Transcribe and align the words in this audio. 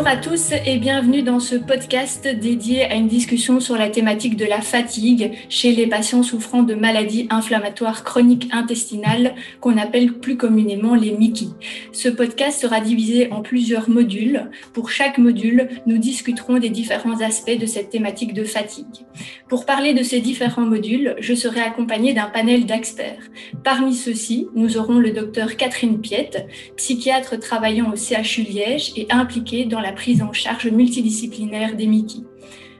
Bonjour 0.00 0.16
à 0.16 0.16
tous 0.16 0.52
et 0.64 0.78
bienvenue 0.78 1.22
dans 1.22 1.40
ce 1.40 1.56
podcast 1.56 2.26
dédié 2.26 2.84
à 2.84 2.94
une 2.94 3.06
discussion 3.06 3.60
sur 3.60 3.76
la 3.76 3.90
thématique 3.90 4.34
de 4.34 4.46
la 4.46 4.62
fatigue 4.62 5.32
chez 5.50 5.72
les 5.72 5.86
patients 5.86 6.22
souffrant 6.22 6.62
de 6.62 6.72
maladies 6.72 7.26
inflammatoires 7.28 8.02
chroniques 8.02 8.48
intestinales 8.50 9.34
qu'on 9.60 9.76
appelle 9.76 10.14
plus 10.14 10.38
communément 10.38 10.94
les 10.94 11.10
MICI. 11.12 11.50
Ce 11.92 12.08
podcast 12.08 12.62
sera 12.62 12.80
divisé 12.80 13.30
en 13.30 13.42
plusieurs 13.42 13.90
modules. 13.90 14.48
Pour 14.72 14.88
chaque 14.88 15.18
module, 15.18 15.68
nous 15.84 15.98
discuterons 15.98 16.56
des 16.56 16.70
différents 16.70 17.20
aspects 17.20 17.58
de 17.58 17.66
cette 17.66 17.90
thématique 17.90 18.32
de 18.32 18.44
fatigue. 18.44 19.04
Pour 19.50 19.66
parler 19.66 19.92
de 19.92 20.02
ces 20.02 20.20
différents 20.20 20.64
modules, 20.64 21.14
je 21.20 21.34
serai 21.34 21.60
accompagnée 21.60 22.14
d'un 22.14 22.30
panel 22.30 22.64
d'experts. 22.64 23.20
Parmi 23.64 23.94
ceux-ci, 23.94 24.48
nous 24.54 24.78
aurons 24.78 24.98
le 24.98 25.10
docteur 25.10 25.56
Catherine 25.56 26.00
Piette, 26.00 26.46
psychiatre 26.78 27.38
travaillant 27.38 27.92
au 27.92 27.96
CHU 27.96 28.44
Liège 28.44 28.92
et 28.96 29.06
impliquée 29.10 29.66
dans 29.66 29.80
la 29.80 29.89
prise 29.92 30.22
en 30.22 30.32
charge 30.32 30.66
multidisciplinaire 30.66 31.76
des 31.76 31.86
MICI. 31.86 32.24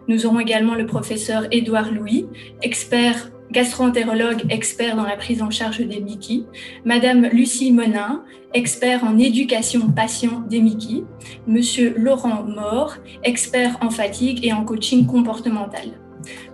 Nous 0.09 0.27
aurons 0.27 0.41
également 0.41 0.75
le 0.75 0.87
professeur 0.87 1.47
Édouard 1.51 1.93
Louis, 1.93 2.27
expert 2.63 3.31
gastroentérologue 3.51 4.45
expert 4.49 4.97
dans 4.97 5.05
la 5.05 5.17
prise 5.17 5.43
en 5.43 5.51
charge 5.51 5.79
des 5.79 6.01
MICI, 6.01 6.47
Madame 6.85 7.27
Lucie 7.27 7.73
Monin, 7.73 8.23
expert 8.55 9.05
en 9.05 9.19
éducation 9.19 9.91
patient 9.91 10.45
des 10.49 10.61
MICI, 10.61 11.05
Monsieur 11.47 11.95
Laurent 11.97 12.45
Mort, 12.45 12.97
expert 13.25 13.77
en 13.81 13.91
fatigue 13.91 14.45
et 14.45 14.53
en 14.53 14.65
coaching 14.65 15.07
comportemental. 15.07 15.99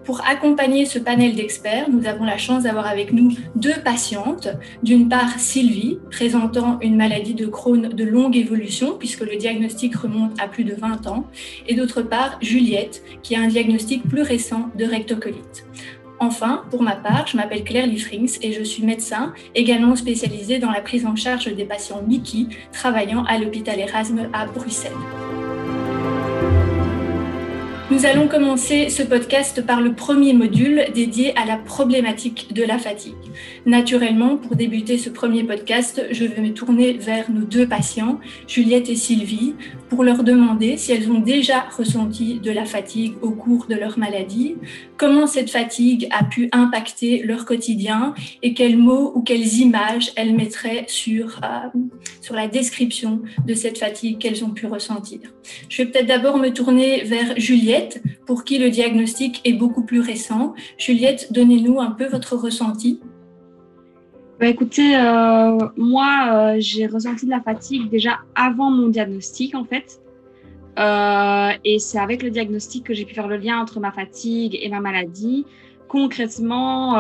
Pour 0.05 0.25
accompagner 0.27 0.85
ce 0.87 0.99
panel 0.99 1.35
d'experts, 1.35 1.91
nous 1.91 2.07
avons 2.07 2.25
la 2.25 2.39
chance 2.39 2.63
d'avoir 2.63 2.87
avec 2.87 3.13
nous 3.13 3.33
deux 3.55 3.75
patientes. 3.85 4.49
D'une 4.83 5.09
part, 5.09 5.39
Sylvie, 5.39 5.99
présentant 6.11 6.79
une 6.81 6.97
maladie 6.97 7.35
de 7.35 7.47
Crohn 7.47 7.89
de 7.89 8.05
longue 8.05 8.37
évolution, 8.37 8.97
puisque 8.99 9.21
le 9.21 9.37
diagnostic 9.37 9.97
remonte 9.97 10.41
à 10.41 10.47
plus 10.47 10.65
de 10.65 10.75
20 10.75 11.07
ans. 11.07 11.27
Et 11.67 11.75
d'autre 11.75 12.03
part, 12.03 12.39
Juliette, 12.41 13.03
qui 13.23 13.35
a 13.35 13.41
un 13.41 13.49
diagnostic 13.49 14.07
plus 14.09 14.23
récent 14.23 14.71
de 14.77 14.85
rectocolite. 14.85 15.67
Enfin, 16.19 16.65
pour 16.71 16.83
ma 16.83 16.97
part, 16.97 17.27
je 17.27 17.37
m'appelle 17.37 17.63
Claire 17.63 17.87
Liefrings 17.87 18.39
et 18.41 18.53
je 18.53 18.63
suis 18.63 18.83
médecin, 18.83 19.35
également 19.55 19.97
spécialisée 19.97 20.59
dans 20.59 20.71
la 20.71 20.81
prise 20.81 21.05
en 21.05 21.15
charge 21.15 21.55
des 21.55 21.65
patients 21.65 22.03
Mickey, 22.07 22.47
travaillant 22.73 23.25
à 23.25 23.39
l'hôpital 23.39 23.79
Erasme 23.79 24.29
à 24.33 24.47
Bruxelles. 24.47 24.93
Nous 27.97 28.05
allons 28.05 28.29
commencer 28.29 28.91
ce 28.91 29.03
podcast 29.03 29.65
par 29.65 29.81
le 29.81 29.95
premier 29.95 30.35
module 30.35 30.85
dédié 30.95 31.35
à 31.35 31.47
la 31.47 31.57
problématique 31.57 32.53
de 32.53 32.63
la 32.63 32.77
fatigue. 32.77 33.15
Naturellement, 33.65 34.37
pour 34.37 34.55
débuter 34.55 34.99
ce 34.99 35.09
premier 35.09 35.45
podcast, 35.45 36.05
je 36.11 36.27
vais 36.27 36.43
me 36.43 36.53
tourner 36.53 36.93
vers 36.93 37.31
nos 37.31 37.47
deux 37.47 37.67
patients, 37.67 38.21
Juliette 38.47 38.91
et 38.91 38.97
Sylvie, 38.97 39.55
pour 39.89 40.05
leur 40.05 40.25
demander 40.25 40.77
si 40.77 40.93
elles 40.93 41.11
ont 41.11 41.21
déjà 41.21 41.61
ressenti 41.75 42.39
de 42.39 42.51
la 42.51 42.67
fatigue 42.67 43.15
au 43.23 43.31
cours 43.31 43.67
de 43.67 43.75
leur 43.75 43.99
maladie, 43.99 44.57
comment 44.99 45.27
cette 45.27 45.49
fatigue 45.49 46.07
a 46.11 46.23
pu 46.23 46.51
impacter 46.53 47.23
leur 47.23 47.47
quotidien 47.47 48.13
et 48.43 48.53
quels 48.53 48.77
mots 48.77 49.13
ou 49.15 49.23
quelles 49.23 49.55
images 49.55 50.13
elles 50.17 50.35
mettraient 50.35 50.85
sur, 50.87 51.41
euh, 51.43 51.79
sur 52.21 52.35
la 52.35 52.47
description 52.47 53.23
de 53.47 53.55
cette 53.55 53.79
fatigue 53.79 54.19
qu'elles 54.19 54.45
ont 54.45 54.51
pu 54.51 54.67
ressentir. 54.67 55.21
Je 55.71 55.83
vais 55.83 55.89
peut-être 55.89 56.07
d'abord 56.07 56.37
me 56.37 56.51
tourner 56.51 57.03
vers 57.05 57.39
Juliette 57.39 57.86
pour 58.27 58.45
qui 58.45 58.59
le 58.59 58.71
diagnostic 58.71 59.41
est 59.45 59.55
beaucoup 59.55 59.85
plus 59.85 60.01
récent. 60.01 60.55
Juliette, 60.79 61.33
donnez-nous 61.33 61.81
un 61.81 61.91
peu 61.91 62.07
votre 62.07 62.37
ressenti. 62.37 63.01
Bah, 64.39 64.49
écoutez, 64.49 64.95
euh, 64.95 65.59
moi, 65.79 66.29
euh, 66.31 66.57
j'ai 66.59 66.87
ressenti 66.87 67.25
de 67.25 67.31
la 67.31 67.41
fatigue 67.41 67.89
déjà 67.89 68.19
avant 68.35 68.71
mon 68.71 68.89
diagnostic, 68.89 69.55
en 69.55 69.65
fait. 69.65 69.99
Euh, 70.79 71.53
et 71.65 71.79
c'est 71.79 71.99
avec 71.99 72.23
le 72.23 72.29
diagnostic 72.29 72.85
que 72.85 72.93
j'ai 72.93 73.07
pu 73.07 73.15
faire 73.15 73.29
le 73.29 73.39
lien 73.39 73.59
entre 73.59 73.81
ma 73.81 73.93
fatigue 73.93 74.59
et 74.61 74.69
ma 74.69 74.81
maladie. 74.81 75.47
Concrètement, 75.89 76.97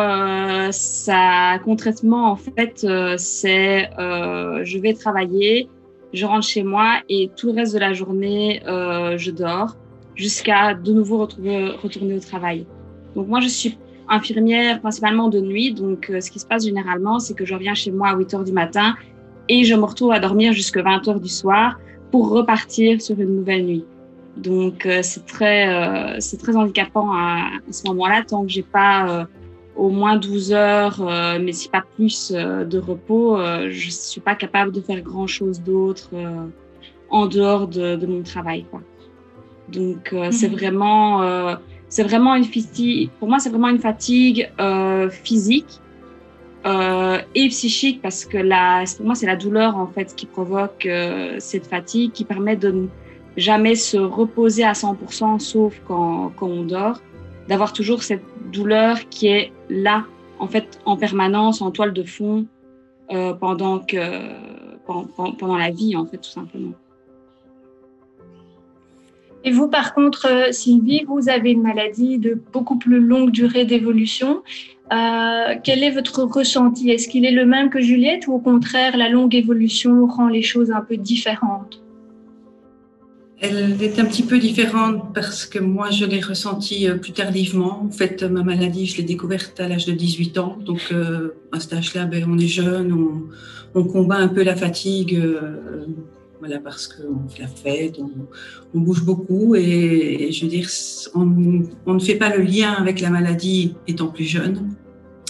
ça, 0.70 1.58
concrètement, 1.64 2.30
en 2.30 2.36
fait, 2.36 2.86
c'est 3.18 3.91
je 3.98 4.78
vais 4.78 4.94
travailler, 4.94 5.68
je 6.14 6.24
rentre 6.24 6.47
chez 6.47 6.62
moi 6.62 7.00
et 7.08 7.28
tout 7.36 7.48
le 7.48 7.54
reste 7.54 7.74
de 7.74 7.80
la 7.80 7.92
journée, 7.92 8.62
je 8.64 9.30
dors 9.32 9.76
jusqu'à 10.16 10.75
de 10.75 10.93
nouveau 10.93 11.19
retourner 11.19 12.15
au 12.15 12.21
travail. 12.21 12.66
Donc 13.15 13.28
moi, 13.28 13.41
je 13.41 13.49
suis 13.49 13.78
infirmière 14.09 14.81
principalement 14.81 15.28
de 15.28 15.41
nuit. 15.41 15.72
Donc 15.72 16.10
euh, 16.10 16.21
ce 16.21 16.31
qui 16.31 16.38
se 16.38 16.47
passe 16.47 16.65
généralement, 16.65 17.19
c'est 17.19 17.34
que 17.34 17.44
je 17.44 17.54
reviens 17.54 17.75
chez 17.75 17.91
moi 17.91 18.09
à 18.09 18.16
8 18.16 18.34
heures 18.34 18.44
du 18.44 18.53
matin 18.53 18.94
et 19.49 19.65
je 19.65 19.75
me 19.75 19.84
retrouve 19.84 20.12
à 20.12 20.21
dormir 20.21 20.53
jusqu'à 20.53 20.82
20 20.82 21.09
heures 21.09 21.21
du 21.21 21.28
soir 21.28 21.78
pour 22.10 22.31
repartir 22.31 23.00
sur 23.00 23.19
une 23.21 23.37
nouvelle 23.37 23.65
nuit. 23.65 23.84
Donc 24.37 24.87
euh, 24.87 25.00
c'est 25.03 25.25
très, 25.25 25.69
euh, 25.69 26.16
c'est 26.21 26.37
très 26.37 26.56
handicapant 26.56 27.12
à, 27.12 27.48
ce 27.71 27.87
moment-là 27.88 28.22
tant 28.27 28.44
que 28.44 28.50
j'ai 28.50 28.62
pas 28.62 29.27
au 29.77 29.91
moins 29.91 30.16
12 30.16 30.53
heures, 30.53 31.03
mais 31.38 31.53
si 31.53 31.69
pas 31.69 31.84
plus 31.97 32.33
de 32.33 32.78
repos, 32.78 33.38
je 33.69 33.91
suis 33.91 34.22
pas 34.22 34.34
capable 34.34 34.72
de 34.72 34.81
faire 34.81 35.03
grand 35.03 35.27
chose 35.27 35.60
d'autre 35.60 36.09
en 37.10 37.27
dehors 37.27 37.69
de, 37.69 37.97
de 37.97 38.06
mon 38.06 38.22
travail. 38.22 38.65
Quoi. 38.71 38.81
Donc, 39.69 40.12
euh, 40.12 40.31
c'est 40.31 40.49
mhm. 40.49 40.56
vraiment, 40.56 41.22
euh, 41.22 41.56
c'est 41.88 42.03
vraiment 42.03 42.34
une 42.34 42.44
fatigue. 42.44 43.10
Pour 43.19 43.28
moi, 43.28 43.38
c'est 43.38 43.50
vraiment 43.50 43.69
une 43.69 43.78
fatigue 43.78 44.50
euh, 44.60 45.10
physique 45.10 45.81
et 47.37 47.47
psychique 47.49 48.03
parce 48.03 48.25
que 48.25 48.38
la, 48.38 48.82
pour 48.97 49.06
moi, 49.06 49.15
c'est 49.15 49.27
la 49.27 49.37
douleur 49.37 49.77
en 49.77 49.87
fait 49.87 50.16
qui 50.16 50.27
provoque 50.27 50.88
cette 51.38 51.65
fatigue, 51.65 52.10
qui 52.10 52.25
permet 52.25 52.56
de 52.56 52.72
ne 52.72 52.87
jamais 53.37 53.77
se 53.77 53.97
reposer 53.97 54.65
à 54.65 54.72
100%, 54.72 55.38
sauf 55.38 55.81
quand, 55.87 56.33
quand 56.34 56.48
on 56.48 56.65
dort, 56.65 57.00
d'avoir 57.47 57.72
toujours 57.72 58.03
cette 58.03 58.25
douleur 58.53 58.98
qui 59.10 59.28
est 59.28 59.53
là, 59.71 60.06
en 60.41 60.48
fait, 60.48 60.81
en 60.87 60.97
permanence, 60.97 61.62
en 61.62 61.71
toile 61.71 61.93
de 61.93 62.03
fond, 62.03 62.47
pendant 63.09 63.78
que 63.78 63.97
pendant, 64.87 65.34
pendant 65.38 65.59
la 65.59 65.71
vie, 65.71 65.94
en 65.94 66.04
fait, 66.04 66.19
tout 66.19 66.31
simplement. 66.31 66.72
Et 69.46 69.52
vous, 69.52 69.68
par 69.68 69.94
contre, 69.94 70.26
euh, 70.28 70.50
Sylvie, 70.50 71.04
vous 71.06 71.28
avez 71.28 71.52
une 71.52 71.62
maladie 71.62 72.18
de 72.18 72.36
beaucoup 72.52 72.78
plus 72.78 72.98
longue 72.98 73.30
durée 73.30 73.64
d'évolution. 73.64 74.42
Euh, 74.92 75.54
quel 75.62 75.84
est 75.84 75.92
votre 75.92 76.24
ressenti? 76.24 76.90
Est-ce 76.90 77.08
qu'il 77.08 77.24
est 77.24 77.30
le 77.30 77.46
même 77.46 77.70
que 77.70 77.80
Juliette 77.80 78.26
ou 78.26 78.34
au 78.34 78.40
contraire, 78.40 78.96
la 78.96 79.08
longue 79.08 79.36
évolution 79.36 80.04
rend 80.08 80.26
les 80.26 80.42
choses 80.42 80.72
un 80.72 80.80
peu 80.80 80.96
différentes? 80.96 81.80
Elle 83.40 83.80
est 83.80 84.00
un 84.00 84.04
petit 84.06 84.24
peu 84.24 84.38
différente 84.38 85.14
parce 85.14 85.46
que 85.46 85.60
moi, 85.60 85.90
je 85.90 86.06
l'ai 86.06 86.20
ressentie 86.20 86.88
euh, 86.88 86.96
plus 86.96 87.12
tardivement. 87.12 87.84
En 87.84 87.90
fait, 87.92 88.24
ma 88.24 88.42
maladie, 88.42 88.86
je 88.86 88.96
l'ai 88.96 89.04
découverte 89.04 89.60
à 89.60 89.68
l'âge 89.68 89.86
de 89.86 89.92
18 89.92 90.38
ans. 90.38 90.58
Donc, 90.66 90.92
à 91.52 91.60
cet 91.60 91.72
âge-là, 91.72 92.06
ben, 92.06 92.26
on 92.28 92.36
est 92.36 92.48
jeune, 92.48 92.92
on, 92.92 93.78
on, 93.78 93.84
combat 93.84 94.16
un 94.16 94.28
peu 94.28 94.42
la 94.42 94.56
fatigue 94.56 95.22
voilà, 96.41 96.58
parce 96.58 96.86
qu'on 96.86 97.20
la 97.38 97.47
fête, 97.47 97.98
on, 97.98 98.78
bouge 98.78 99.02
beaucoup 99.02 99.54
et, 99.54 100.28
je 100.30 100.44
veux 100.44 100.50
dire, 100.50 100.69
on, 101.14 101.94
ne 101.94 101.98
fait 101.98 102.16
pas 102.16 102.36
le 102.36 102.42
lien 102.42 102.72
avec 102.72 103.00
la 103.00 103.10
maladie 103.10 103.74
étant 103.86 104.08
plus 104.08 104.24
jeune. 104.24 104.74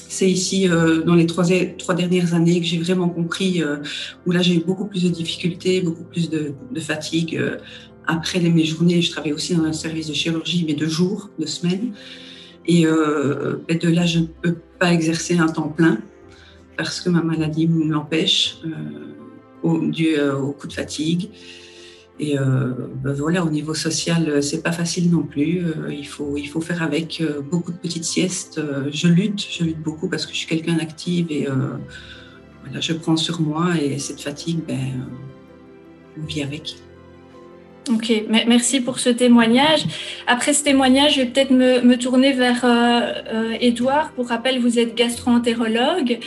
C'est 0.08 0.30
ici, 0.30 0.68
euh, 0.68 1.02
dans 1.02 1.14
les 1.14 1.26
trois, 1.26 1.44
dernières 1.44 2.34
années, 2.34 2.60
que 2.60 2.66
j'ai 2.66 2.78
vraiment 2.78 3.08
compris 3.08 3.62
euh, 3.62 3.78
où 4.24 4.30
là 4.30 4.40
j'ai 4.40 4.56
eu 4.56 4.60
beaucoup 4.60 4.86
plus 4.86 5.02
de 5.02 5.08
difficultés, 5.08 5.80
beaucoup 5.80 6.04
plus 6.04 6.30
de, 6.30 6.54
fatigue. 6.78 7.36
Euh, 7.36 7.58
après 8.06 8.40
mes 8.40 8.64
journées, 8.64 9.02
je 9.02 9.10
travaillais 9.10 9.34
aussi 9.34 9.54
dans 9.54 9.64
un 9.64 9.72
service 9.72 10.08
de 10.08 10.14
chirurgie, 10.14 10.64
mais 10.66 10.74
de 10.74 10.86
jours, 10.86 11.30
de 11.38 11.46
semaines. 11.46 11.92
Et 12.68 12.84
ben 12.84 13.78
de 13.78 13.88
là, 13.88 14.06
je 14.06 14.20
ne 14.20 14.26
peux 14.26 14.56
pas 14.80 14.92
exercer 14.92 15.38
un 15.38 15.46
temps 15.46 15.68
plein 15.68 15.98
parce 16.76 17.00
que 17.00 17.10
ma 17.10 17.22
maladie 17.22 17.68
m'empêche. 17.68 18.58
Au, 19.66 19.86
dû 19.86 20.16
euh, 20.16 20.36
au 20.36 20.52
coup 20.52 20.66
de 20.66 20.72
fatigue. 20.72 21.30
Et 22.18 22.38
euh, 22.38 22.72
ben 23.02 23.12
voilà, 23.12 23.44
au 23.44 23.50
niveau 23.50 23.74
social, 23.74 24.28
euh, 24.28 24.40
c'est 24.40 24.62
pas 24.62 24.72
facile 24.72 25.10
non 25.10 25.22
plus. 25.22 25.62
il, 25.90 26.06
faut, 26.06 26.36
il 26.36 26.46
faut 26.46 26.62
faire 26.62 26.82
avec 26.82 27.22
beaucoup 27.50 27.72
de 27.72 27.76
petites 27.76 28.04
siestes. 28.04 28.60
je 28.90 29.08
lutte, 29.08 29.44
je 29.50 29.64
lutte 29.64 29.82
beaucoup 29.82 30.08
parce 30.08 30.24
que 30.24 30.32
je 30.32 30.38
suis 30.38 30.46
quelqu'un 30.46 30.76
d'active 30.76 31.26
et 31.30 31.46
je 32.80 32.92
prends 32.94 33.16
sur 33.16 33.40
moi 33.40 33.80
et 33.80 33.98
cette 33.98 34.20
fatigue, 34.20 34.60
ben, 34.66 35.06
on 36.18 36.24
vit 36.24 36.42
avec. 36.42 36.76
Ok, 37.88 38.12
merci 38.28 38.80
pour 38.80 38.98
ce 38.98 39.10
témoignage. 39.10 39.84
Après 40.26 40.52
ce 40.52 40.64
témoignage, 40.64 41.14
je 41.14 41.20
vais 41.20 41.26
peut-être 41.26 41.52
me, 41.52 41.96
tourner 41.96 42.32
vers 42.32 42.64
Edouard. 43.60 44.06
Euh, 44.06 44.16
pour 44.16 44.28
rappel, 44.28 44.58
vous 44.58 44.80
êtes 44.80 44.96
gastro-entérologue. 44.96 46.18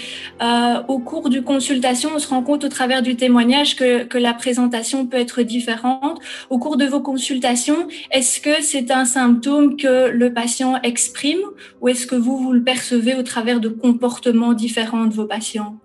Euh, 0.42 0.82
au 0.88 1.00
cours 1.00 1.30
du 1.30 1.42
consultation, 1.42 2.12
on 2.16 2.20
se 2.20 2.30
rend 2.30 2.44
compte 2.44 2.64
au 2.64 2.70
travers 2.70 3.02
du 3.02 3.18
témoignage 3.18 3.76
que, 3.76 4.04
que 4.04 4.18
la 4.18 4.34
présentation 4.34 5.06
peut 5.06 5.18
être 5.18 5.42
différente. 5.42 6.22
Au 6.50 6.60
cours 6.60 6.78
de 6.78 6.86
vos 6.86 7.02
consultations, 7.02 7.90
est-ce 8.12 8.40
que 8.40 8.62
c'est 8.62 8.90
un 8.90 9.04
symptôme 9.04 9.76
que 9.76 10.08
le 10.08 10.34
patient 10.34 10.80
exprime 10.82 11.42
ou 11.82 11.90
est-ce 11.90 12.08
que 12.08 12.16
vous, 12.16 12.38
vous 12.38 12.54
le 12.54 12.64
percevez 12.64 13.16
au 13.16 13.24
travers 13.24 13.60
de 13.60 13.68
comportements 13.68 14.54
différents 14.54 15.08
de 15.08 15.14
vos 15.14 15.26
patients? 15.26 15.78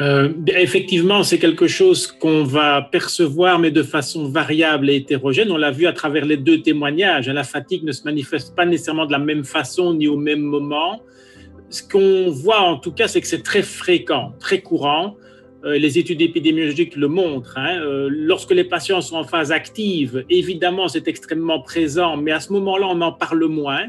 Euh, 0.00 0.30
effectivement, 0.46 1.22
c'est 1.22 1.38
quelque 1.38 1.66
chose 1.66 2.06
qu'on 2.06 2.44
va 2.44 2.82
percevoir, 2.82 3.58
mais 3.58 3.70
de 3.70 3.82
façon 3.82 4.28
variable 4.28 4.88
et 4.88 4.96
hétérogène. 4.96 5.50
On 5.50 5.58
l'a 5.58 5.70
vu 5.70 5.86
à 5.86 5.92
travers 5.92 6.24
les 6.24 6.38
deux 6.38 6.62
témoignages. 6.62 7.28
La 7.28 7.44
fatigue 7.44 7.84
ne 7.84 7.92
se 7.92 8.04
manifeste 8.04 8.56
pas 8.56 8.64
nécessairement 8.64 9.06
de 9.06 9.12
la 9.12 9.18
même 9.18 9.44
façon 9.44 9.94
ni 9.94 10.08
au 10.08 10.16
même 10.16 10.40
moment. 10.40 11.02
Ce 11.68 11.82
qu'on 11.82 12.30
voit 12.30 12.60
en 12.60 12.76
tout 12.78 12.92
cas, 12.92 13.06
c'est 13.06 13.20
que 13.20 13.26
c'est 13.26 13.42
très 13.42 13.62
fréquent, 13.62 14.32
très 14.40 14.60
courant. 14.60 15.16
Euh, 15.64 15.78
les 15.78 15.98
études 15.98 16.20
épidémiologiques 16.20 16.96
le 16.96 17.08
montrent. 17.08 17.56
Hein. 17.56 17.78
Euh, 17.80 18.08
lorsque 18.10 18.50
les 18.50 18.64
patients 18.64 19.00
sont 19.00 19.16
en 19.16 19.24
phase 19.24 19.52
active, 19.52 20.24
évidemment, 20.28 20.88
c'est 20.88 21.06
extrêmement 21.06 21.60
présent, 21.60 22.16
mais 22.16 22.32
à 22.32 22.40
ce 22.40 22.52
moment-là, 22.54 22.88
on 22.90 23.00
en 23.00 23.12
parle 23.12 23.44
moins 23.44 23.84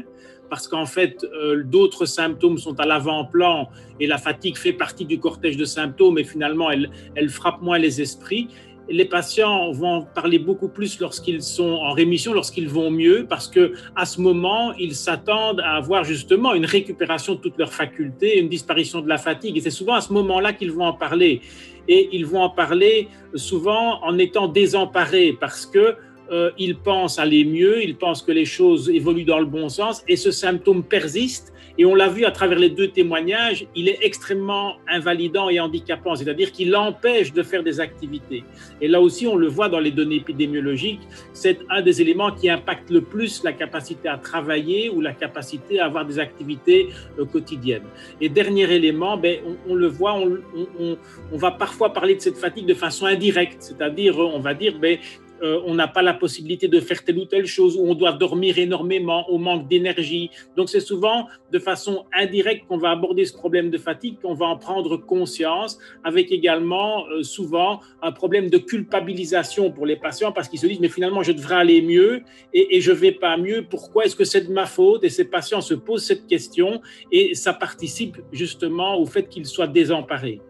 parce 0.50 0.68
qu'en 0.68 0.86
fait, 0.86 1.24
euh, 1.24 1.62
d'autres 1.64 2.06
symptômes 2.06 2.58
sont 2.58 2.78
à 2.80 2.86
l'avant-plan 2.86 3.68
et 4.00 4.06
la 4.06 4.18
fatigue 4.18 4.56
fait 4.56 4.72
partie 4.72 5.04
du 5.04 5.18
cortège 5.18 5.56
de 5.56 5.64
symptômes 5.64 6.18
et 6.18 6.24
finalement, 6.24 6.70
elle, 6.70 6.90
elle 7.14 7.28
frappe 7.28 7.62
moins 7.62 7.78
les 7.78 8.00
esprits. 8.00 8.48
Les 8.88 9.06
patients 9.06 9.72
vont 9.72 10.06
parler 10.14 10.38
beaucoup 10.38 10.68
plus 10.68 11.00
lorsqu'ils 11.00 11.42
sont 11.42 11.72
en 11.72 11.92
rémission, 11.92 12.34
lorsqu'ils 12.34 12.68
vont 12.68 12.90
mieux, 12.90 13.26
parce 13.26 13.48
que 13.48 13.72
à 13.96 14.04
ce 14.04 14.20
moment, 14.20 14.74
ils 14.74 14.94
s'attendent 14.94 15.60
à 15.60 15.76
avoir 15.76 16.04
justement 16.04 16.52
une 16.52 16.66
récupération 16.66 17.34
de 17.36 17.40
toutes 17.40 17.56
leurs 17.56 17.72
facultés, 17.72 18.38
une 18.38 18.50
disparition 18.50 19.00
de 19.00 19.08
la 19.08 19.16
fatigue. 19.16 19.56
Et 19.56 19.60
c'est 19.62 19.70
souvent 19.70 19.94
à 19.94 20.02
ce 20.02 20.12
moment-là 20.12 20.52
qu'ils 20.52 20.72
vont 20.72 20.84
en 20.84 20.92
parler. 20.92 21.40
Et 21.88 22.10
ils 22.12 22.26
vont 22.26 22.42
en 22.42 22.50
parler 22.50 23.08
souvent 23.34 24.02
en 24.02 24.18
étant 24.18 24.48
désemparés, 24.48 25.34
parce 25.40 25.64
que 25.64 25.96
euh, 26.30 26.50
il 26.58 26.76
pense 26.76 27.18
aller 27.18 27.44
mieux, 27.44 27.82
il 27.82 27.96
pense 27.96 28.22
que 28.22 28.32
les 28.32 28.44
choses 28.44 28.88
évoluent 28.88 29.24
dans 29.24 29.38
le 29.38 29.46
bon 29.46 29.68
sens 29.68 30.02
et 30.08 30.16
ce 30.16 30.30
symptôme 30.30 30.82
persiste. 30.82 31.52
Et 31.76 31.84
on 31.84 31.96
l'a 31.96 32.08
vu 32.08 32.24
à 32.24 32.30
travers 32.30 32.58
les 32.58 32.70
deux 32.70 32.88
témoignages, 32.88 33.66
il 33.74 33.88
est 33.88 33.98
extrêmement 34.00 34.76
invalidant 34.86 35.48
et 35.48 35.58
handicapant, 35.58 36.14
c'est-à-dire 36.14 36.52
qu'il 36.52 36.74
empêche 36.76 37.32
de 37.32 37.42
faire 37.42 37.64
des 37.64 37.80
activités. 37.80 38.44
Et 38.80 38.86
là 38.86 39.00
aussi, 39.00 39.26
on 39.26 39.34
le 39.34 39.48
voit 39.48 39.68
dans 39.68 39.80
les 39.80 39.90
données 39.90 40.16
épidémiologiques, 40.16 41.00
c'est 41.32 41.58
un 41.68 41.82
des 41.82 42.00
éléments 42.00 42.30
qui 42.30 42.48
impacte 42.48 42.90
le 42.90 43.00
plus 43.00 43.42
la 43.42 43.52
capacité 43.52 44.08
à 44.08 44.18
travailler 44.18 44.88
ou 44.88 45.00
la 45.00 45.12
capacité 45.14 45.80
à 45.80 45.86
avoir 45.86 46.06
des 46.06 46.20
activités 46.20 46.90
euh, 47.18 47.24
quotidiennes. 47.24 47.86
Et 48.20 48.28
dernier 48.28 48.72
élément, 48.72 49.16
ben, 49.16 49.40
on, 49.68 49.74
le 49.74 49.88
voit, 49.88 50.14
on, 50.14 51.36
va 51.36 51.50
parfois 51.50 51.92
parler 51.92 52.14
de 52.14 52.20
cette 52.20 52.38
fatigue 52.38 52.66
de 52.66 52.74
façon 52.74 53.06
indirecte, 53.06 53.62
c'est-à-dire 53.62 54.16
on 54.16 54.38
va 54.38 54.54
dire, 54.54 54.78
ben, 54.78 54.98
euh, 55.42 55.60
on 55.66 55.74
n'a 55.74 55.88
pas 55.88 56.02
la 56.02 56.14
possibilité 56.14 56.68
de 56.68 56.80
faire 56.80 57.04
telle 57.04 57.18
ou 57.18 57.24
telle 57.24 57.46
chose, 57.46 57.76
ou 57.76 57.86
on 57.86 57.94
doit 57.94 58.12
dormir 58.12 58.58
énormément, 58.58 59.24
on 59.28 59.38
manque 59.38 59.68
d'énergie. 59.68 60.30
Donc 60.56 60.68
c'est 60.68 60.80
souvent 60.80 61.26
de 61.52 61.58
façon 61.58 62.04
indirecte 62.12 62.66
qu'on 62.66 62.78
va 62.78 62.90
aborder 62.90 63.24
ce 63.24 63.32
problème 63.32 63.70
de 63.70 63.78
fatigue, 63.78 64.20
qu'on 64.20 64.34
va 64.34 64.46
en 64.46 64.56
prendre 64.56 64.96
conscience, 64.96 65.78
avec 66.04 66.32
également 66.32 67.06
euh, 67.08 67.22
souvent 67.22 67.80
un 68.02 68.12
problème 68.12 68.50
de 68.50 68.58
culpabilisation 68.58 69.70
pour 69.70 69.86
les 69.86 69.96
patients, 69.96 70.32
parce 70.32 70.48
qu'ils 70.48 70.60
se 70.60 70.66
disent, 70.66 70.80
mais 70.80 70.88
finalement, 70.88 71.22
je 71.22 71.32
devrais 71.32 71.56
aller 71.56 71.82
mieux 71.82 72.22
et, 72.52 72.76
et 72.76 72.80
je 72.80 72.92
vais 72.92 73.12
pas 73.12 73.36
mieux, 73.36 73.64
pourquoi 73.68 74.04
est-ce 74.04 74.16
que 74.16 74.24
c'est 74.24 74.46
de 74.48 74.52
ma 74.52 74.66
faute? 74.66 75.04
Et 75.04 75.08
ces 75.08 75.24
patients 75.24 75.60
se 75.60 75.74
posent 75.74 76.04
cette 76.04 76.26
question 76.26 76.80
et 77.10 77.34
ça 77.34 77.52
participe 77.52 78.18
justement 78.32 78.98
au 78.98 79.06
fait 79.06 79.28
qu'ils 79.28 79.46
soient 79.46 79.66
désemparés. 79.66 80.40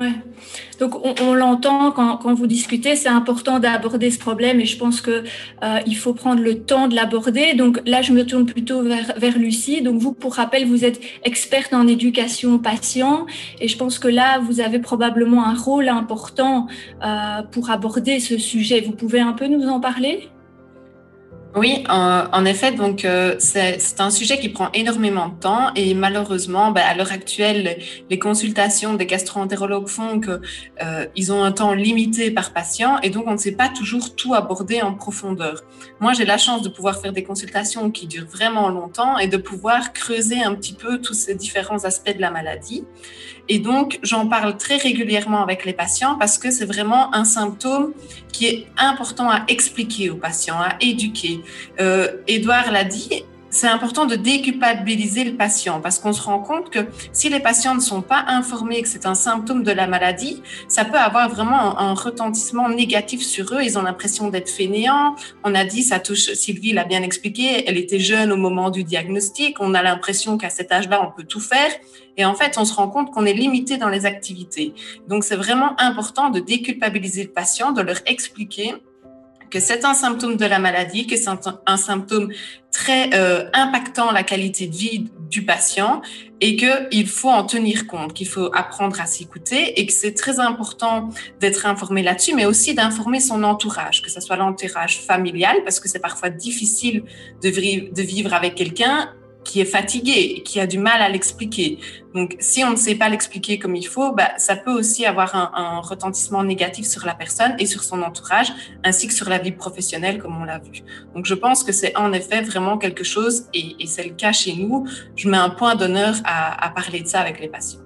Ouais. 0.00 0.12
Donc 0.78 0.94
on, 1.20 1.34
l'entend 1.34 1.92
quand, 1.92 2.32
vous 2.32 2.46
discutez, 2.46 2.96
c'est 2.96 3.10
important 3.10 3.58
d'aborder 3.58 4.10
ce 4.10 4.18
problème 4.18 4.58
et 4.58 4.64
je 4.64 4.78
pense 4.78 5.02
que 5.02 5.24
euh, 5.62 5.78
il 5.86 5.94
faut 5.94 6.14
prendre 6.14 6.42
le 6.42 6.62
temps 6.62 6.88
de 6.88 6.94
l'aborder. 6.94 7.52
Donc 7.52 7.82
là, 7.84 8.00
je 8.00 8.12
me 8.12 8.24
tourne 8.24 8.46
plutôt 8.46 8.82
vers, 8.82 9.12
vers 9.18 9.38
Lucie. 9.38 9.82
Donc 9.82 10.00
vous, 10.00 10.14
pour 10.14 10.36
rappel, 10.36 10.66
vous 10.66 10.86
êtes 10.86 11.00
experte 11.24 11.74
en 11.74 11.86
éducation 11.86 12.58
patient 12.58 13.26
et 13.60 13.68
je 13.68 13.76
pense 13.76 13.98
que 13.98 14.08
là, 14.08 14.38
vous 14.38 14.60
avez 14.60 14.78
probablement 14.78 15.46
un 15.46 15.54
rôle 15.54 15.90
important 15.90 16.66
euh, 17.04 17.42
pour 17.52 17.70
aborder 17.70 18.20
ce 18.20 18.38
sujet. 18.38 18.80
Vous 18.80 18.92
pouvez 18.92 19.20
un 19.20 19.34
peu 19.34 19.48
nous 19.48 19.68
en 19.68 19.80
parler? 19.80 20.30
Oui, 21.56 21.82
en, 21.88 22.44
effet, 22.44 22.70
donc 22.70 23.04
euh, 23.04 23.34
c'est 23.40 24.00
un 24.00 24.10
sujet 24.10 24.38
qui 24.38 24.50
prend 24.50 24.70
énormément 24.72 25.28
de 25.28 25.34
temps 25.34 25.74
et 25.74 25.94
malheureusement, 25.94 26.70
ben, 26.70 26.82
à 26.82 26.94
l'heure 26.94 27.10
actuelle, 27.10 27.76
les 28.08 28.18
consultations 28.20 28.94
des 28.94 29.04
gastro-entérologues 29.04 29.88
font 29.88 30.20
que 30.20 30.40
euh, 30.80 31.06
ils 31.16 31.32
ont 31.32 31.42
un 31.42 31.50
temps 31.50 31.74
limité 31.74 32.30
par 32.30 32.52
patient 32.52 33.00
et 33.00 33.10
donc 33.10 33.24
on 33.26 33.32
ne 33.32 33.36
sait 33.36 33.56
pas 33.56 33.68
toujours 33.68 34.14
tout 34.14 34.32
aborder 34.34 34.80
en 34.80 34.94
profondeur. 34.94 35.62
Moi, 35.98 36.12
j'ai 36.12 36.24
la 36.24 36.38
chance 36.38 36.62
de 36.62 36.68
pouvoir 36.68 37.00
faire 37.00 37.12
des 37.12 37.24
consultations 37.24 37.90
qui 37.90 38.06
durent 38.06 38.28
vraiment 38.28 38.68
longtemps 38.68 39.18
et 39.18 39.26
de 39.26 39.36
pouvoir 39.36 39.92
creuser 39.92 40.40
un 40.40 40.54
petit 40.54 40.74
peu 40.74 41.00
tous 41.00 41.14
ces 41.14 41.34
différents 41.34 41.84
aspects 41.84 42.14
de 42.14 42.20
la 42.20 42.30
maladie. 42.30 42.84
Et 43.48 43.58
donc, 43.58 43.98
j'en 44.04 44.28
parle 44.28 44.56
très 44.56 44.76
régulièrement 44.76 45.42
avec 45.42 45.64
les 45.64 45.72
patients 45.72 46.16
parce 46.16 46.38
que 46.38 46.52
c'est 46.52 46.66
vraiment 46.66 47.12
un 47.12 47.24
symptôme 47.24 47.92
qui 48.32 48.46
est 48.46 48.66
important 48.76 49.28
à 49.28 49.42
expliquer 49.48 50.08
aux 50.10 50.16
patients, 50.16 50.60
à 50.60 50.76
éduquer. 50.80 51.39
Euh, 51.80 52.08
Edouard 52.26 52.70
l'a 52.72 52.84
dit, 52.84 53.24
c'est 53.50 53.66
important 53.66 54.06
de 54.06 54.14
déculpabiliser 54.14 55.24
le 55.24 55.36
patient 55.36 55.80
parce 55.80 55.98
qu'on 55.98 56.12
se 56.12 56.22
rend 56.22 56.38
compte 56.38 56.70
que 56.70 56.86
si 57.12 57.28
les 57.28 57.40
patients 57.40 57.74
ne 57.74 57.80
sont 57.80 58.00
pas 58.00 58.24
informés 58.28 58.80
que 58.80 58.88
c'est 58.88 59.06
un 59.06 59.16
symptôme 59.16 59.64
de 59.64 59.72
la 59.72 59.88
maladie, 59.88 60.42
ça 60.68 60.84
peut 60.84 60.98
avoir 60.98 61.28
vraiment 61.28 61.78
un, 61.78 61.94
retentissement 61.94 62.68
négatif 62.68 63.20
sur 63.20 63.52
eux. 63.52 63.62
Ils 63.62 63.76
ont 63.76 63.82
l'impression 63.82 64.30
d'être 64.30 64.48
fainéants. 64.48 65.16
On 65.42 65.54
a 65.56 65.64
dit, 65.64 65.82
ça 65.82 65.98
touche, 65.98 66.32
Sylvie 66.32 66.72
l'a 66.72 66.84
bien 66.84 67.02
expliqué, 67.02 67.64
elle 67.66 67.76
était 67.76 67.98
jeune 67.98 68.30
au 68.30 68.36
moment 68.36 68.70
du 68.70 68.84
diagnostic. 68.84 69.56
On 69.60 69.74
a 69.74 69.82
l'impression 69.82 70.38
qu'à 70.38 70.50
cet 70.50 70.70
âge-là, 70.70 71.04
on 71.04 71.10
peut 71.10 71.24
tout 71.24 71.40
faire. 71.40 71.70
Et 72.16 72.24
en 72.24 72.34
fait, 72.34 72.56
on 72.56 72.64
se 72.64 72.72
rend 72.72 72.88
compte 72.88 73.10
qu'on 73.10 73.26
est 73.26 73.34
limité 73.34 73.76
dans 73.76 73.88
les 73.88 74.06
activités. 74.06 74.72
Donc, 75.08 75.24
c'est 75.24 75.36
vraiment 75.36 75.78
important 75.80 76.30
de 76.30 76.38
déculpabiliser 76.38 77.24
le 77.24 77.30
patient, 77.30 77.72
de 77.72 77.82
leur 77.82 77.98
expliquer 78.06 78.74
que 79.50 79.60
c'est 79.60 79.84
un 79.84 79.94
symptôme 79.94 80.36
de 80.36 80.46
la 80.46 80.58
maladie, 80.58 81.06
que 81.06 81.16
c'est 81.16 81.28
un, 81.66 81.76
symptôme 81.76 82.32
très 82.70 83.10
euh, 83.14 83.48
impactant 83.52 84.12
la 84.12 84.22
qualité 84.22 84.68
de 84.68 84.76
vie 84.76 85.10
du 85.28 85.44
patient 85.44 86.02
et 86.40 86.56
qu'il 86.56 87.08
faut 87.08 87.28
en 87.28 87.44
tenir 87.44 87.86
compte, 87.86 88.14
qu'il 88.14 88.28
faut 88.28 88.50
apprendre 88.54 89.00
à 89.00 89.06
s'écouter 89.06 89.78
et 89.80 89.86
que 89.86 89.92
c'est 89.92 90.14
très 90.14 90.40
important 90.40 91.10
d'être 91.40 91.66
informé 91.66 92.02
là-dessus, 92.02 92.34
mais 92.34 92.46
aussi 92.46 92.74
d'informer 92.74 93.20
son 93.20 93.42
entourage, 93.42 94.02
que 94.02 94.10
ce 94.10 94.20
soit 94.20 94.36
l'entourage 94.36 95.00
familial, 95.00 95.56
parce 95.64 95.80
que 95.80 95.88
c'est 95.88 96.00
parfois 96.00 96.30
difficile 96.30 97.04
de, 97.42 97.50
de 97.50 98.02
vivre 98.02 98.32
avec 98.32 98.54
quelqu'un 98.54 99.12
qui 99.44 99.60
est 99.60 99.64
fatigué 99.64 100.34
et 100.36 100.42
qui 100.42 100.60
a 100.60 100.66
du 100.66 100.78
mal 100.78 101.00
à 101.00 101.08
l'expliquer. 101.08 101.78
Donc, 102.14 102.36
si 102.40 102.62
on 102.64 102.70
ne 102.70 102.76
sait 102.76 102.94
pas 102.94 103.08
l'expliquer 103.08 103.58
comme 103.58 103.74
il 103.74 103.86
faut, 103.86 104.12
bah, 104.12 104.30
ça 104.36 104.56
peut 104.56 104.72
aussi 104.72 105.06
avoir 105.06 105.34
un, 105.34 105.80
retentissement 105.80 106.44
négatif 106.44 106.86
sur 106.86 107.06
la 107.06 107.14
personne 107.14 107.54
et 107.58 107.66
sur 107.66 107.82
son 107.82 108.02
entourage, 108.02 108.52
ainsi 108.84 109.08
que 109.08 109.14
sur 109.14 109.28
la 109.28 109.38
vie 109.38 109.52
professionnelle, 109.52 110.18
comme 110.18 110.40
on 110.40 110.44
l'a 110.44 110.58
vu. 110.58 110.82
Donc, 111.14 111.26
je 111.26 111.34
pense 111.34 111.64
que 111.64 111.72
c'est 111.72 111.96
en 111.96 112.12
effet 112.12 112.42
vraiment 112.42 112.78
quelque 112.78 113.04
chose, 113.04 113.46
et, 113.54 113.74
c'est 113.86 114.04
le 114.04 114.14
cas 114.14 114.32
chez 114.32 114.54
nous. 114.54 114.86
Je 115.16 115.28
mets 115.28 115.38
un 115.38 115.50
point 115.50 115.74
d'honneur 115.74 116.14
à 116.24 116.68
parler 116.70 117.00
de 117.00 117.06
ça 117.08 117.20
avec 117.20 117.40
les 117.40 117.48
patients. 117.48 117.80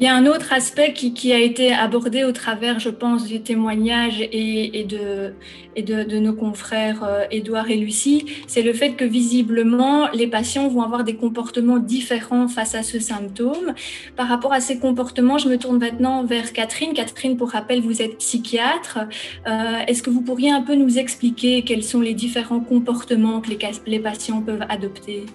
Il 0.00 0.04
y 0.04 0.08
a 0.08 0.14
un 0.14 0.24
autre 0.24 0.54
aspect 0.54 0.94
qui, 0.94 1.30
a 1.30 1.38
été 1.38 1.74
abordé 1.74 2.24
au 2.24 2.32
travers, 2.32 2.80
je 2.80 2.88
pense, 2.88 3.28
des 3.28 3.42
témoignages 3.42 4.22
et, 4.32 4.86
de, 4.88 6.18
nos 6.18 6.32
confrères 6.32 7.04
euh, 7.04 7.24
Édouard 7.30 7.70
et 7.70 7.76
Lucie, 7.76 8.24
c'est 8.46 8.62
le 8.62 8.72
fait 8.72 8.92
que 8.92 9.04
visiblement, 9.04 10.08
les 10.12 10.26
patients 10.26 10.68
vont 10.68 10.80
avoir 10.80 11.04
des 11.04 11.16
comportements 11.16 11.76
différents 11.76 12.48
face 12.48 12.74
à 12.74 12.82
ce 12.82 12.98
symptôme. 12.98 13.74
Par 14.16 14.28
rapport 14.28 14.54
à 14.54 14.60
ces 14.60 14.78
comportements, 14.78 15.36
je 15.36 15.50
me 15.50 15.58
tourne 15.58 15.78
maintenant 15.78 16.24
vers 16.24 16.54
Catherine. 16.54 16.94
Catherine, 16.94 17.36
pour 17.36 17.50
rappel, 17.50 17.82
vous 17.82 18.00
êtes 18.00 18.16
psychiatre. 18.16 19.00
Euh, 19.46 19.80
est-ce 19.86 20.02
que 20.02 20.08
vous 20.08 20.22
pourriez 20.22 20.50
un 20.50 20.62
peu 20.62 20.76
nous 20.76 20.98
expliquer 20.98 21.60
quels 21.60 21.84
sont 21.84 22.00
les 22.00 22.14
différents 22.14 22.60
comportements 22.60 23.42
que 23.42 23.50
les 23.86 24.00
patients 24.00 24.40
peuvent 24.40 24.64
adopter? 24.66 25.26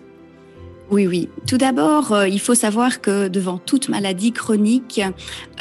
Oui, 0.91 1.07
oui. 1.07 1.29
Tout 1.47 1.57
d'abord, 1.57 2.11
euh, 2.11 2.27
il 2.27 2.39
faut 2.39 2.53
savoir 2.53 3.01
que 3.01 3.27
devant 3.27 3.57
toute 3.57 3.89
maladie 3.89 4.31
chronique, 4.31 5.01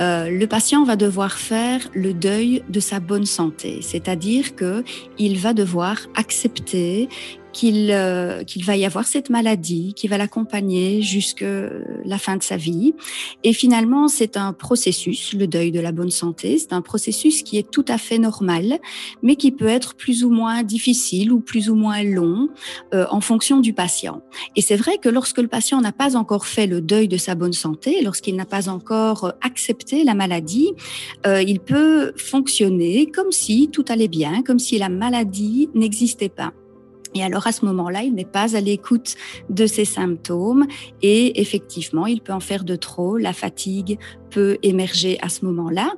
euh, 0.01 0.29
le 0.29 0.47
patient 0.47 0.85
va 0.85 0.97
devoir 0.97 1.33
faire 1.33 1.81
le 1.95 2.13
deuil 2.13 2.63
de 2.69 2.81
sa 2.81 3.01
bonne 3.01 3.25
santé, 3.25 3.79
c'est-à-dire 3.81 4.55
que 4.55 4.85
il 5.19 5.39
va 5.39 5.55
devoir 5.55 5.97
accepter 6.15 7.09
qu'il 7.55 7.91
euh, 7.91 8.45
qu'il 8.45 8.65
va 8.65 8.77
y 8.77 8.85
avoir 8.85 9.07
cette 9.07 9.31
maladie 9.31 9.95
qui 9.95 10.09
va 10.09 10.19
l'accompagner 10.19 11.01
jusque 11.01 11.45
la 12.05 12.19
fin 12.19 12.37
de 12.37 12.43
sa 12.43 12.57
vie. 12.57 12.95
Et 13.45 13.53
finalement, 13.53 14.09
c'est 14.09 14.37
un 14.37 14.53
processus, 14.53 15.33
le 15.33 15.47
deuil 15.47 15.71
de 15.71 15.81
la 15.81 15.93
bonne 15.93 16.11
santé, 16.11 16.59
c'est 16.59 16.73
un 16.73 16.83
processus 16.83 17.43
qui 17.43 17.57
est 17.57 17.71
tout 17.71 17.85
à 17.89 17.97
fait 17.97 18.19
normal, 18.19 18.79
mais 19.23 19.37
qui 19.37 19.51
peut 19.53 19.69
être 19.69 19.95
plus 19.95 20.25
ou 20.25 20.31
moins 20.31 20.63
difficile 20.63 21.33
ou 21.33 21.41
plus 21.41 21.71
ou 21.71 21.75
moins 21.75 22.03
long 22.03 22.49
euh, 22.93 23.07
en 23.11 23.21
fonction 23.21 23.61
du 23.61 23.73
patient. 23.73 24.21
Et 24.57 24.61
c'est 24.61 24.77
vrai 24.77 24.99
que 24.99 25.09
lorsque 25.09 25.39
le 25.39 25.49
patient 25.49 25.81
n'a 25.81 25.93
pas 25.93 26.17
encore 26.17 26.47
fait 26.47 26.67
le 26.67 26.81
deuil 26.81 27.09
de 27.09 27.17
sa 27.17 27.35
bonne 27.35 27.53
santé, 27.53 28.03
lorsqu'il 28.03 28.37
n'a 28.37 28.47
pas 28.47 28.69
encore 28.69 29.33
accepté 29.41 30.05
la 30.05 30.15
maladie, 30.15 30.73
euh, 31.27 31.43
il 31.43 31.61
peut 31.61 32.13
fonctionner 32.17 33.07
comme 33.07 33.33
si 33.33 33.69
tout 33.71 33.85
allait 33.89 34.09
bien, 34.09 34.43
comme 34.43 34.59
si 34.59 34.79
la 34.79 34.89
maladie 34.89 35.69
n'existait 35.75 36.29
pas. 36.29 36.53
Et 37.15 37.23
alors 37.23 37.47
à 37.47 37.53
ce 37.53 37.65
moment-là, 37.65 38.03
il 38.03 38.15
n'est 38.15 38.25
pas 38.25 38.57
à 38.57 38.61
l'écoute 38.61 39.15
de 39.49 39.67
ses 39.67 39.85
symptômes 39.85 40.67
et 41.03 41.41
effectivement, 41.41 42.07
il 42.07 42.21
peut 42.21 42.33
en 42.33 42.41
faire 42.41 42.65
de 42.65 42.77
trop. 42.77 43.17
La 43.17 43.33
fatigue 43.33 43.99
peut 44.35 44.59
émerger 44.65 45.17
à 45.23 45.29
ce 45.29 45.45
moment-là. 45.45 45.93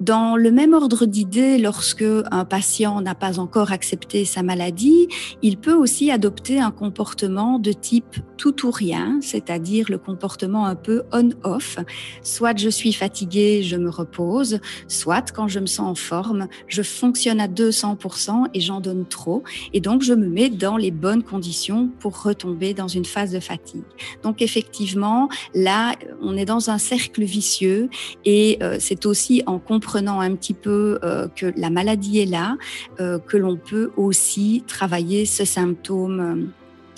Dans 0.00 0.36
le 0.36 0.52
même 0.52 0.74
ordre 0.74 1.06
d'idée, 1.06 1.58
lorsque 1.58 2.04
un 2.30 2.44
patient 2.44 3.00
n'a 3.00 3.16
pas 3.16 3.40
encore 3.40 3.72
accepté 3.72 4.24
sa 4.24 4.44
maladie, 4.44 5.08
il 5.42 5.56
peut 5.56 5.74
aussi 5.74 6.12
adopter 6.12 6.60
un 6.60 6.70
comportement 6.70 7.58
de 7.58 7.72
type 7.72 8.16
tout 8.36 8.64
ou 8.64 8.70
rien, 8.70 9.18
c'est-à-dire 9.20 9.86
le 9.88 9.98
comportement 9.98 10.66
un 10.66 10.76
peu 10.76 11.02
on-off. 11.12 11.78
Soit 12.22 12.56
je 12.58 12.68
suis 12.68 12.92
fatigué, 12.92 13.64
je 13.64 13.76
me 13.76 13.90
repose, 13.90 14.60
soit 14.86 15.32
quand 15.32 15.48
je 15.48 15.58
me 15.58 15.66
sens 15.66 15.90
en 15.90 15.94
forme, 15.96 16.46
je 16.68 16.82
fonctionne 16.82 17.40
à 17.40 17.48
200% 17.48 18.46
et 18.54 18.60
j'en 18.60 18.80
donne 18.80 19.04
trop. 19.04 19.42
Et 19.72 19.80
donc, 19.80 20.02
je 20.02 20.14
me 20.14 20.28
mets 20.28 20.48
dans 20.48 20.76
les 20.76 20.92
bonnes 20.92 21.24
conditions 21.24 21.90
pour 21.98 22.22
retomber 22.22 22.72
dans 22.72 22.88
une 22.88 23.04
phase 23.04 23.32
de 23.32 23.40
fatigue. 23.40 23.82
Donc, 24.22 24.42
effectivement, 24.42 25.28
là, 25.54 25.96
on 26.22 26.36
est 26.36 26.44
dans 26.44 26.70
un 26.70 26.78
cercle 26.78 27.24
vicieux 27.24 27.79
et 28.24 28.58
euh, 28.62 28.76
c'est 28.78 29.06
aussi 29.06 29.42
en 29.46 29.58
comprenant 29.58 30.20
un 30.20 30.34
petit 30.34 30.54
peu 30.54 30.98
euh, 31.02 31.28
que 31.28 31.52
la 31.56 31.70
maladie 31.70 32.20
est 32.20 32.26
là 32.26 32.56
euh, 33.00 33.18
que 33.18 33.36
l'on 33.36 33.56
peut 33.56 33.90
aussi 33.96 34.64
travailler 34.66 35.26
ce 35.26 35.44
symptôme 35.44 36.50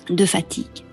de 0.08 0.24
fatigue. 0.24 0.84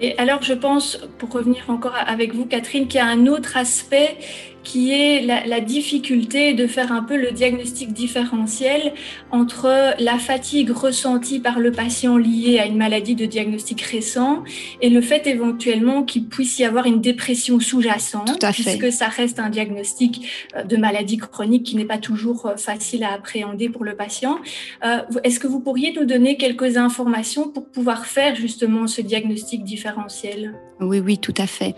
Et 0.00 0.18
alors, 0.18 0.42
je 0.42 0.54
pense, 0.54 0.98
pour 1.18 1.30
revenir 1.30 1.62
encore 1.68 1.94
avec 1.94 2.34
vous, 2.34 2.44
Catherine, 2.44 2.88
qu'il 2.88 2.98
y 2.98 3.00
a 3.00 3.06
un 3.06 3.28
autre 3.28 3.56
aspect 3.56 4.18
qui 4.62 4.92
est 4.92 5.22
la, 5.22 5.60
difficulté 5.60 6.54
de 6.54 6.66
faire 6.66 6.92
un 6.92 7.02
peu 7.02 7.16
le 7.16 7.30
diagnostic 7.30 7.92
différentiel 7.92 8.92
entre 9.30 9.94
la 9.98 10.18
fatigue 10.18 10.70
ressentie 10.70 11.38
par 11.38 11.60
le 11.60 11.70
patient 11.70 12.16
liée 12.16 12.58
à 12.58 12.66
une 12.66 12.76
maladie 12.76 13.14
de 13.14 13.26
diagnostic 13.26 13.80
récent 13.82 14.42
et 14.80 14.90
le 14.90 15.00
fait 15.00 15.26
éventuellement 15.26 16.02
qu'il 16.02 16.26
puisse 16.26 16.58
y 16.58 16.64
avoir 16.64 16.86
une 16.86 17.00
dépression 17.00 17.60
sous-jacente, 17.60 18.44
puisque 18.52 18.92
ça 18.92 19.06
reste 19.06 19.38
un 19.38 19.50
diagnostic 19.50 20.26
euh, 20.56 20.64
de 20.64 20.76
maladie 20.76 21.16
chronique 21.16 21.64
qui 21.64 21.76
n'est 21.76 21.84
pas 21.84 21.98
toujours 21.98 22.46
euh, 22.46 22.56
facile 22.56 23.04
à 23.04 23.12
appréhender 23.12 23.68
pour 23.68 23.84
le 23.84 23.94
patient. 23.94 24.38
Euh, 24.84 24.98
est-ce 25.24 25.38
que 25.38 25.46
vous 25.46 25.60
pourriez 25.60 25.92
nous 25.92 26.04
donner 26.04 26.36
quelques 26.36 26.76
informations 26.76 27.48
pour 27.48 27.66
pouvoir 27.66 28.06
faire 28.06 28.34
justement 28.34 28.86
ce 28.86 29.00
diagnostic 29.00 29.64
différentiel? 29.64 30.54
Oui, 30.80 31.00
oui, 31.00 31.18
tout 31.18 31.34
à 31.38 31.46
fait. 31.46 31.74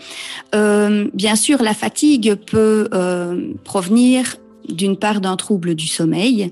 bien 0.52 1.36
sûr, 1.36 1.62
la 1.62 1.74
fatigue 1.74 2.34
peut 2.34 2.73
euh, 2.92 3.52
provenir 3.64 4.36
d'une 4.68 4.96
part 4.96 5.20
d'un 5.20 5.36
trouble 5.36 5.74
du 5.74 5.86
sommeil. 5.86 6.50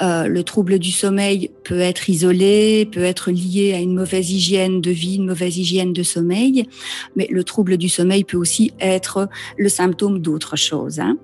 Euh, 0.00 0.26
le 0.26 0.42
trouble 0.42 0.78
du 0.78 0.90
sommeil 0.90 1.50
peut 1.64 1.80
être 1.80 2.08
isolé, 2.10 2.88
peut 2.90 3.02
être 3.02 3.30
lié 3.30 3.72
à 3.74 3.78
une 3.78 3.94
mauvaise 3.94 4.30
hygiène 4.30 4.80
de 4.80 4.90
vie, 4.90 5.16
une 5.16 5.26
mauvaise 5.26 5.58
hygiène 5.58 5.92
de 5.92 6.02
sommeil, 6.02 6.66
mais 7.16 7.26
le 7.30 7.44
trouble 7.44 7.76
du 7.76 7.88
sommeil 7.88 8.24
peut 8.24 8.36
aussi 8.36 8.72
être 8.80 9.28
le 9.56 9.68
symptôme 9.68 10.20
d'autre 10.20 10.56
chose. 10.56 11.00
Hein. 11.00 11.16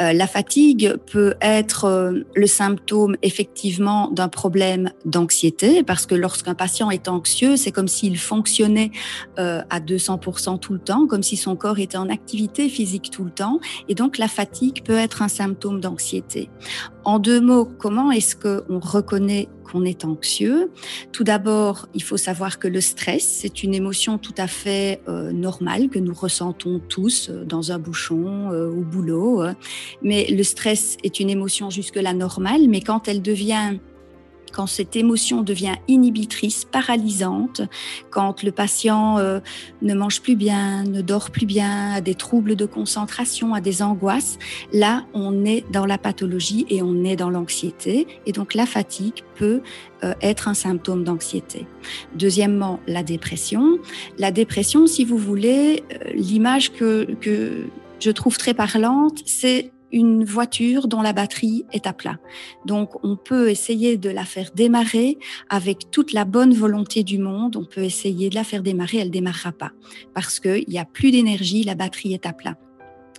Euh, 0.00 0.12
la 0.12 0.26
fatigue 0.26 0.94
peut 1.10 1.34
être 1.40 1.84
euh, 1.84 2.20
le 2.34 2.46
symptôme 2.46 3.16
effectivement 3.22 4.10
d'un 4.10 4.28
problème 4.28 4.90
d'anxiété, 5.04 5.82
parce 5.82 6.06
que 6.06 6.14
lorsqu'un 6.14 6.54
patient 6.54 6.90
est 6.90 7.08
anxieux, 7.08 7.56
c'est 7.56 7.72
comme 7.72 7.88
s'il 7.88 8.18
fonctionnait 8.18 8.90
à 9.36 9.80
200% 9.80 10.58
tout 10.58 10.72
le 10.72 10.78
temps, 10.78 11.06
comme 11.06 11.22
si 11.22 11.36
son 11.36 11.56
corps 11.56 11.78
était 11.78 11.96
en 11.96 12.08
activité 12.08 12.68
physique 12.68 13.10
tout 13.10 13.24
le 13.24 13.30
temps, 13.30 13.60
et 13.88 13.94
donc 13.94 14.18
la 14.18 14.28
fatigue 14.28 14.82
peut 14.82 14.96
être 14.96 15.22
un 15.22 15.28
symptôme 15.28 15.80
En 17.04 17.18
deux 17.18 17.40
mots, 17.40 17.64
comment 17.64 18.10
est-ce 18.10 18.36
qu'on 18.36 18.78
reconnaît 18.80 19.48
qu'on 19.64 19.84
est 19.84 20.04
anxieux? 20.04 20.70
Tout 21.12 21.24
d'abord, 21.24 21.88
il 21.94 22.02
faut 22.02 22.16
savoir 22.16 22.58
que 22.58 22.68
le 22.68 22.80
stress, 22.80 23.24
c'est 23.24 23.62
une 23.62 23.74
émotion 23.74 24.18
tout 24.18 24.34
à 24.38 24.46
fait 24.46 25.00
euh, 25.08 25.32
normale 25.32 25.88
que 25.88 25.98
nous 25.98 26.14
ressentons 26.14 26.80
tous 26.88 27.30
euh, 27.30 27.44
dans 27.44 27.72
un 27.72 27.78
bouchon, 27.78 28.52
euh, 28.52 28.68
au 28.68 28.82
boulot. 28.82 29.42
Mais 30.02 30.26
le 30.30 30.42
stress 30.42 30.96
est 31.02 31.20
une 31.20 31.30
émotion 31.30 31.70
jusque-là 31.70 32.12
normale, 32.12 32.68
mais 32.68 32.80
quand 32.80 33.08
elle 33.08 33.22
devient 33.22 33.78
quand 34.52 34.66
cette 34.66 34.96
émotion 34.96 35.42
devient 35.42 35.74
inhibitrice, 35.88 36.64
paralysante, 36.64 37.62
quand 38.10 38.42
le 38.42 38.52
patient 38.52 39.18
euh, 39.18 39.40
ne 39.82 39.94
mange 39.94 40.20
plus 40.22 40.36
bien, 40.36 40.84
ne 40.84 41.02
dort 41.02 41.30
plus 41.30 41.46
bien, 41.46 41.92
a 41.92 42.00
des 42.00 42.14
troubles 42.14 42.56
de 42.56 42.66
concentration, 42.66 43.54
a 43.54 43.60
des 43.60 43.82
angoisses, 43.82 44.38
là, 44.72 45.04
on 45.14 45.44
est 45.44 45.64
dans 45.70 45.86
la 45.86 45.98
pathologie 45.98 46.66
et 46.68 46.82
on 46.82 47.04
est 47.04 47.16
dans 47.16 47.30
l'anxiété. 47.30 48.06
Et 48.26 48.32
donc, 48.32 48.54
la 48.54 48.66
fatigue 48.66 49.22
peut 49.34 49.60
euh, 50.04 50.14
être 50.22 50.48
un 50.48 50.54
symptôme 50.54 51.04
d'anxiété. 51.04 51.66
Deuxièmement, 52.14 52.80
la 52.86 53.02
dépression. 53.02 53.78
La 54.18 54.30
dépression, 54.30 54.86
si 54.86 55.04
vous 55.04 55.18
voulez, 55.18 55.84
euh, 55.92 56.12
l'image 56.14 56.72
que, 56.72 57.06
que 57.20 57.66
je 58.00 58.10
trouve 58.10 58.36
très 58.36 58.54
parlante, 58.54 59.22
c'est 59.24 59.72
une 59.96 60.24
voiture 60.24 60.88
dont 60.88 61.00
la 61.00 61.14
batterie 61.14 61.64
est 61.72 61.86
à 61.86 61.94
plat. 61.94 62.18
Donc, 62.66 63.02
on 63.02 63.16
peut 63.16 63.48
essayer 63.48 63.96
de 63.96 64.10
la 64.10 64.26
faire 64.26 64.50
démarrer 64.54 65.18
avec 65.48 65.90
toute 65.90 66.12
la 66.12 66.26
bonne 66.26 66.52
volonté 66.52 67.02
du 67.02 67.18
monde. 67.18 67.56
On 67.56 67.64
peut 67.64 67.82
essayer 67.82 68.28
de 68.28 68.34
la 68.34 68.44
faire 68.44 68.62
démarrer, 68.62 68.98
elle 68.98 69.10
démarrera 69.10 69.52
pas 69.52 69.72
parce 70.14 70.38
qu'il 70.38 70.66
n'y 70.68 70.78
a 70.78 70.84
plus 70.84 71.10
d'énergie, 71.10 71.64
la 71.64 71.74
batterie 71.74 72.12
est 72.12 72.26
à 72.26 72.34
plat. 72.34 72.56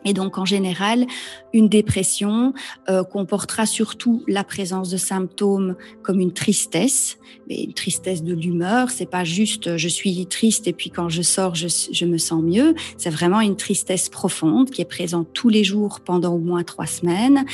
Et 0.08 0.14
donc, 0.14 0.38
en 0.38 0.46
général, 0.46 1.06
une 1.52 1.68
dépression 1.68 2.54
euh, 2.90 3.04
comportera 3.04 3.66
surtout 3.66 4.24
la 4.26 4.46
présence 4.46 4.90
de 4.90 4.96
symptômes 4.96 5.76
comme 6.02 6.22
une 6.22 6.32
tristesse, 6.32 7.18
mais 7.50 7.64
une 7.64 7.74
tristesse 7.74 8.24
de 8.24 8.34
l'humeur. 8.34 8.90
C'est 8.90 9.10
pas 9.10 9.26
juste 9.26 9.68
euh, 9.68 9.78
je 9.78 9.90
suis 9.90 10.26
triste 10.28 10.66
et 10.68 10.74
puis 10.74 10.90
quand 10.90 11.10
je 11.10 11.22
sors, 11.22 11.56
je, 11.56 12.06
me 12.06 12.18
sens 12.18 12.42
mieux. 12.42 12.74
C'est 12.98 13.10
vraiment 13.10 13.42
une 13.42 13.58
tristesse 13.58 14.08
profonde 14.08 14.70
qui 14.70 14.82
est 14.82 14.86
présente 14.86 15.28
tous 15.34 15.50
les 15.50 15.66
jours 15.66 16.00
pendant 16.00 16.34
au 16.34 16.40
moins 16.40 16.64
trois 16.64 16.86
semaines. 16.86 17.46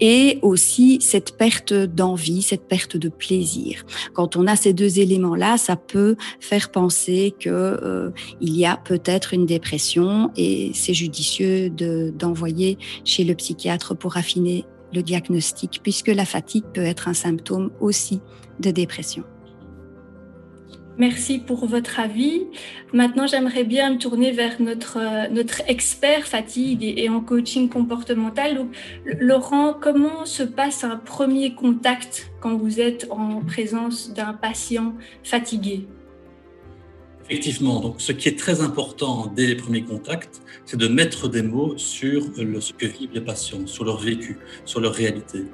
Et 0.00 0.40
aussi 0.42 0.98
cette 1.00 1.36
perte 1.36 1.72
d'envie, 1.72 2.42
cette 2.42 2.66
perte 2.66 2.96
de 2.96 3.08
plaisir. 3.08 3.84
Quand 4.14 4.34
on 4.34 4.48
a 4.48 4.56
ces 4.56 4.72
deux 4.72 4.98
éléments-là, 4.98 5.58
ça 5.58 5.76
peut 5.76 6.16
faire 6.40 6.72
penser 6.72 7.34
que 7.38 7.50
euh, 7.50 8.10
il 8.40 8.56
y 8.56 8.66
a 8.66 8.76
peut-être 8.76 9.32
une 9.32 9.46
dépression 9.46 10.32
et 10.36 10.72
c'est 10.74 10.94
judicieux 10.94 11.70
de 11.70 11.99
d'envoyer 12.08 12.78
chez 13.04 13.24
le 13.24 13.34
psychiatre 13.34 13.94
pour 13.94 14.16
affiner 14.16 14.64
le 14.94 15.02
diagnostic, 15.02 15.80
puisque 15.82 16.08
la 16.08 16.24
fatigue 16.24 16.64
peut 16.72 16.84
être 16.84 17.08
un 17.08 17.14
symptôme 17.14 17.70
aussi 17.80 18.20
de 18.58 18.70
dépression. 18.70 19.24
Merci 20.98 21.38
pour 21.38 21.64
votre 21.64 21.98
avis. 21.98 22.42
Maintenant, 22.92 23.26
j'aimerais 23.26 23.64
bien 23.64 23.94
me 23.94 23.98
tourner 23.98 24.32
vers 24.32 24.60
notre, 24.60 24.98
notre 25.32 25.62
expert 25.66 26.26
fatigue 26.26 26.84
et, 26.84 27.08
en 27.08 27.20
coaching 27.20 27.70
comportemental. 27.70 28.66
Laurent, 29.06 29.72
comment 29.72 30.26
se 30.26 30.42
passe 30.42 30.84
un 30.84 30.96
premier 30.96 31.54
contact 31.54 32.30
quand 32.40 32.54
vous 32.54 32.80
êtes 32.80 33.06
en 33.10 33.40
présence 33.40 34.12
d'un 34.12 34.34
patient 34.34 34.94
fatigué? 35.22 35.86
Effectivement, 37.30 37.78
donc 37.78 37.94
ce 37.98 38.10
qui 38.10 38.28
est 38.28 38.36
très 38.36 38.60
important 38.60 39.32
dès 39.36 39.46
les 39.46 39.54
premiers 39.54 39.84
contacts, 39.84 40.42
c'est 40.64 40.76
de 40.76 40.88
mettre 40.88 41.28
des 41.28 41.42
mots 41.42 41.74
sur 41.76 42.24
ce 42.34 42.72
que 42.72 42.86
vivent 42.86 43.10
les 43.14 43.20
patients, 43.20 43.68
sur 43.68 43.84
leur 43.84 44.00
vécu, 44.00 44.36
sur 44.64 44.80
leur 44.80 44.92
réalité. 44.92 45.44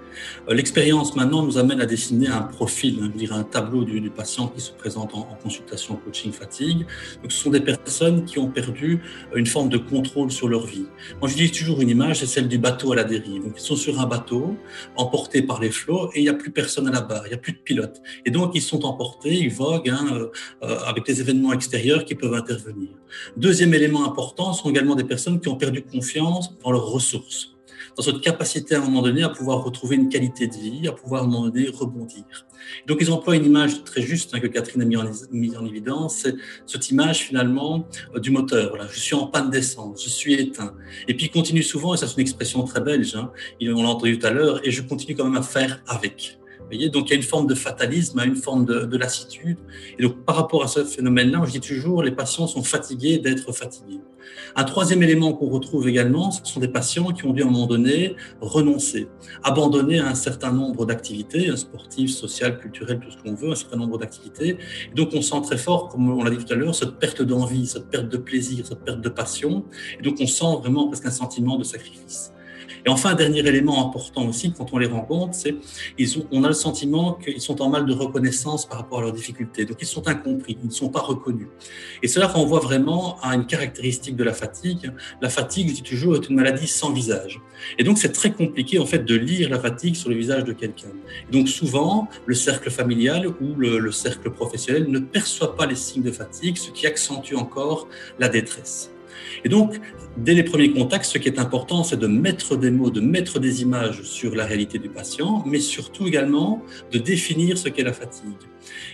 Euh, 0.49 0.54
l'expérience 0.54 1.14
maintenant 1.16 1.42
nous 1.42 1.59
amène 1.59 1.83
à 1.83 1.85
dessiner 1.85 2.28
un 2.28 2.40
profil, 2.40 3.00
hein, 3.02 3.12
dire 3.14 3.35
un 3.35 3.42
tableau 3.42 3.85
du, 3.85 4.09
patient 4.09 4.49
qui 4.49 4.62
se 4.62 4.71
présente 4.73 5.14
en, 5.14 5.21
en, 5.21 5.35
consultation 5.35 5.97
coaching 5.97 6.33
fatigue. 6.33 6.87
Donc 7.23 7.30
ce 7.30 7.42
sont 7.42 7.50
des 7.50 7.61
personnes 7.61 8.25
qui 8.25 8.38
ont 8.38 8.49
perdu 8.49 9.02
une 9.35 9.47
forme 9.47 9.68
de 9.68 9.76
contrôle 9.76 10.30
sur 10.30 10.49
leur 10.49 10.64
vie. 10.64 10.87
Moi 11.21 11.28
je 11.28 11.37
dis 11.37 11.50
toujours 11.50 11.83
une 11.83 11.90
image, 11.90 12.21
c'est 12.21 12.26
celle 12.26 12.49
du 12.49 12.56
bateau 12.56 12.92
à 12.92 12.97
la 12.97 13.04
dérive. 13.04 13.42
Donc 13.42 13.52
ils 13.56 13.61
sont 13.61 13.76
sur 13.76 14.00
un 14.00 14.06
bateau, 14.06 14.56
emportés 14.97 15.42
par 15.42 15.61
les 15.61 15.71
flots, 15.71 16.11
et 16.14 16.21
il 16.21 16.23
n'y 16.23 16.30
a 16.30 16.35
plus 16.35 16.50
personne 16.50 16.88
à 16.88 16.90
la 16.90 17.02
barre, 17.02 17.26
il 17.26 17.28
n'y 17.28 17.35
a 17.35 17.38
plus 17.38 17.52
de 17.52 17.59
pilote. 17.59 18.00
Et 18.25 18.30
donc 18.30 18.52
ils 18.54 18.62
sont 18.62 18.87
emportés, 18.87 19.35
ils 19.35 19.52
voguent 19.52 19.90
hein, 19.90 20.06
euh, 20.12 20.28
euh 20.62 20.76
avec 20.87 21.04
des 21.04 21.21
événements 21.21 21.52
extérieurs 21.66 22.04
qui 22.04 22.14
peuvent 22.14 22.35
intervenir. 22.35 22.90
Deuxième 23.37 23.75
élément 23.75 24.06
important 24.06 24.52
sont 24.52 24.70
également 24.70 24.94
des 24.94 25.04
personnes 25.04 25.40
qui 25.40 25.49
ont 25.49 25.56
perdu 25.56 25.82
confiance 25.82 26.56
dans 26.62 26.70
leurs 26.70 26.87
ressources, 26.87 27.56
dans 27.96 28.02
cette 28.02 28.20
capacité 28.20 28.76
à 28.76 28.78
un 28.78 28.82
moment 28.82 29.02
donné 29.02 29.23
à 29.25 29.28
pouvoir 29.28 29.64
retrouver 29.64 29.96
une 29.96 30.08
qualité 30.08 30.46
de 30.46 30.54
vie, 30.54 30.87
à 30.87 30.92
pouvoir 30.92 31.23
à 31.23 31.25
un 31.25 31.28
moment 31.28 31.49
donné 31.49 31.68
rebondir. 31.68 32.25
Donc 32.87 32.99
ils 33.00 33.11
emploient 33.11 33.37
une 33.37 33.44
image 33.44 33.82
très 33.85 34.02
juste 34.02 34.32
hein, 34.35 34.40
que 34.40 34.46
Catherine 34.46 34.82
a 34.82 34.85
mis 34.85 34.96
en, 34.96 35.04
mis 35.32 35.56
en 35.56 35.66
évidence, 35.66 36.18
c'est 36.23 36.37
cette 36.66 36.88
image 36.90 37.18
finalement 37.18 37.88
euh, 38.14 38.20
du 38.20 38.30
moteur. 38.30 38.70
Voilà, 38.70 38.87
je 38.90 39.00
suis 39.00 39.14
en 39.14 39.26
panne 39.26 39.50
d'essence, 39.50 40.04
je 40.04 40.08
suis 40.08 40.35
éteint. 40.35 40.75
Et 41.08 41.14
puis 41.14 41.26
il 41.26 41.30
continue 41.30 41.62
souvent, 41.62 41.94
et 41.94 41.96
ça 41.96 42.06
c'est 42.06 42.14
une 42.14 42.20
expression 42.20 42.62
très 42.64 42.80
belge, 42.80 43.14
hein, 43.16 43.30
on 43.61 43.82
l'a 43.82 43.88
entendu 43.88 44.18
tout 44.18 44.26
à 44.26 44.30
l'heure, 44.30 44.66
et 44.66 44.70
je 44.70 44.82
continue 44.82 45.16
quand 45.16 45.25
même 45.25 45.37
à 45.37 45.42
faire 45.42 45.82
avec 45.87 46.38
donc 46.90 47.08
il 47.08 47.11
y 47.11 47.12
a 47.12 47.16
une 47.16 47.23
forme 47.23 47.46
de 47.46 47.54
fatalisme, 47.54 48.20
une 48.25 48.37
forme 48.37 48.64
de, 48.64 48.96
lassitude. 48.96 49.58
Et 49.99 50.02
donc 50.02 50.25
par 50.25 50.37
rapport 50.37 50.62
à 50.64 50.68
ce 50.68 50.85
phénomène-là, 50.85 51.42
je 51.46 51.52
dis 51.52 51.61
toujours, 51.61 52.02
les 52.02 52.11
patients 52.11 52.46
sont 52.46 52.62
fatigués 52.62 53.18
d'être 53.18 53.52
fatigués. 53.52 54.00
Un 54.56 54.64
troisième 54.64 55.02
élément 55.02 55.32
qu'on 55.32 55.49
retrouve 55.49 55.88
également, 55.88 56.30
ce 56.30 56.40
sont 56.44 56.61
des 56.61 56.68
patients 56.68 57.12
qui 57.12 57.25
ont 57.26 57.32
dû 57.32 57.42
à 57.42 57.46
un 57.46 57.50
moment 57.50 57.66
donné 57.66 58.16
renoncer, 58.40 59.08
abandonner 59.44 59.99
un 60.00 60.14
certain 60.14 60.50
nombre 60.50 60.87
d'activités, 60.87 61.54
sportives, 61.56 62.08
sociales, 62.08 62.58
culturelles, 62.58 62.99
tout 62.99 63.11
ce 63.11 63.18
qu'on 63.18 63.35
veut, 63.35 63.52
un 63.52 63.54
certain 63.54 63.76
nombre 63.76 63.99
d'activités. 63.99 64.58
Donc 64.94 65.11
on 65.12 65.23
sent 65.23 65.40
très 65.44 65.58
fort, 65.58 65.88
comme 65.88 66.11
on 66.11 66.25
l'a 66.25 66.30
dit 66.30 66.44
tout 66.44 66.52
à 66.52 66.56
l'heure, 66.56 66.75
cette 66.75 66.99
perte 66.99 67.23
d'envie, 67.23 67.66
cette 67.66 67.88
perte 67.88 68.08
de 68.08 68.16
plaisir, 68.16 68.66
cette 68.66 68.85
perte 68.85 69.00
de 69.00 69.08
passion. 69.08 69.64
Et 70.00 70.02
donc 70.02 70.16
on 70.20 70.26
sent 70.26 70.56
vraiment 70.61 70.88
presque 70.88 71.06
un 71.06 71.11
sentiment 71.11 71.56
de 71.56 71.64
sacrifice. 71.64 72.32
Et 72.85 72.88
enfin, 72.88 73.11
un 73.11 73.14
dernier 73.14 73.40
élément 73.40 73.87
important 73.87 74.26
aussi, 74.26 74.52
quand 74.52 74.73
on 74.73 74.78
les 74.78 74.87
rencontre, 74.87 75.35
c'est 75.35 75.54
ils 75.99 76.18
ont, 76.18 76.26
on 76.32 76.44
a 76.44 76.49
le 76.49 76.54
sentiment 76.54 77.14
qu'ils 77.14 77.40
sont 77.40 77.61
en 77.62 77.68
mal 77.68 77.87
de 77.87 77.92
reconnaissance 77.92 78.66
par 78.66 78.78
rapport 78.78 78.99
à 78.99 79.02
leurs 79.02 79.12
difficultés. 79.12 79.64
Donc, 79.64 79.78
ils 79.80 79.87
sont 79.87 80.06
incompris, 80.08 80.56
ils 80.62 80.66
ne 80.66 80.73
sont 80.73 80.88
pas 80.88 81.00
reconnus. 81.00 81.49
Et 82.02 82.08
cela 82.08 82.26
renvoie 82.26 82.61
vraiment 82.61 83.18
à 83.23 83.35
une 83.35 83.46
caractéristique 83.46 84.16
de 84.16 84.25
la 84.25 84.32
fatigue. 84.32 84.92
La 85.20 85.28
fatigue, 85.28 85.68
je 85.68 85.75
dis 85.75 85.82
toujours, 85.82 86.16
est 86.16 86.28
une 86.28 86.37
maladie 86.37 86.68
sans 86.68 86.92
visage. 86.92 87.40
Et 87.78 87.85
donc, 87.85 87.99
c'est 87.99 88.12
très 88.12 88.32
compliqué, 88.32 88.78
en 88.78 88.87
fait, 88.87 89.04
de 89.04 89.14
lire 89.14 89.49
la 89.50 89.58
fatigue 89.58 89.94
sur 89.94 90.11
le 90.11 90.16
visage 90.16 90.44
de 90.44 90.52
quelqu'un. 90.52 90.92
Donc, 91.30 91.49
souvent, 91.49 92.08
le 92.26 92.35
cercle 92.35 92.70
familial 92.70 93.28
ou 93.40 93.54
le 93.56 93.90
cercle 93.92 94.30
professionnel 94.30 94.90
ne 94.90 94.99
perçoit 94.99 95.56
pas 95.56 95.66
les 95.66 95.76
signes 95.76 96.02
de 96.02 96.11
fatigue, 96.11 96.56
ce 96.56 96.70
qui 96.70 96.87
accentue 96.87 97.35
encore 97.35 97.88
la 98.18 98.28
détresse. 98.28 98.90
Et 99.45 99.49
donc, 99.49 99.81
dès 100.17 100.35
les 100.35 100.43
premiers 100.43 100.73
contacts, 100.73 101.05
ce 101.05 101.19
qui 101.19 101.29
est 101.29 101.39
important, 101.39 101.85
c'est 101.85 101.99
de 101.99 102.07
mettre 102.07 102.57
des 102.57 102.71
mots, 102.71 102.91
de 102.91 103.01
mettre 103.01 103.39
des 103.39 103.63
images 103.63 104.03
sur 104.03 104.35
la 104.35 104.45
réalité 104.45 104.79
du 104.79 104.89
patient, 104.89 105.43
mais 105.47 105.61
surtout 105.61 106.07
également 106.07 106.63
de 106.93 106.99
définir 106.99 107.59
ce 107.59 107.69
qu'est 107.69 107.83
la 107.83 107.93
fatigue. 107.93 108.33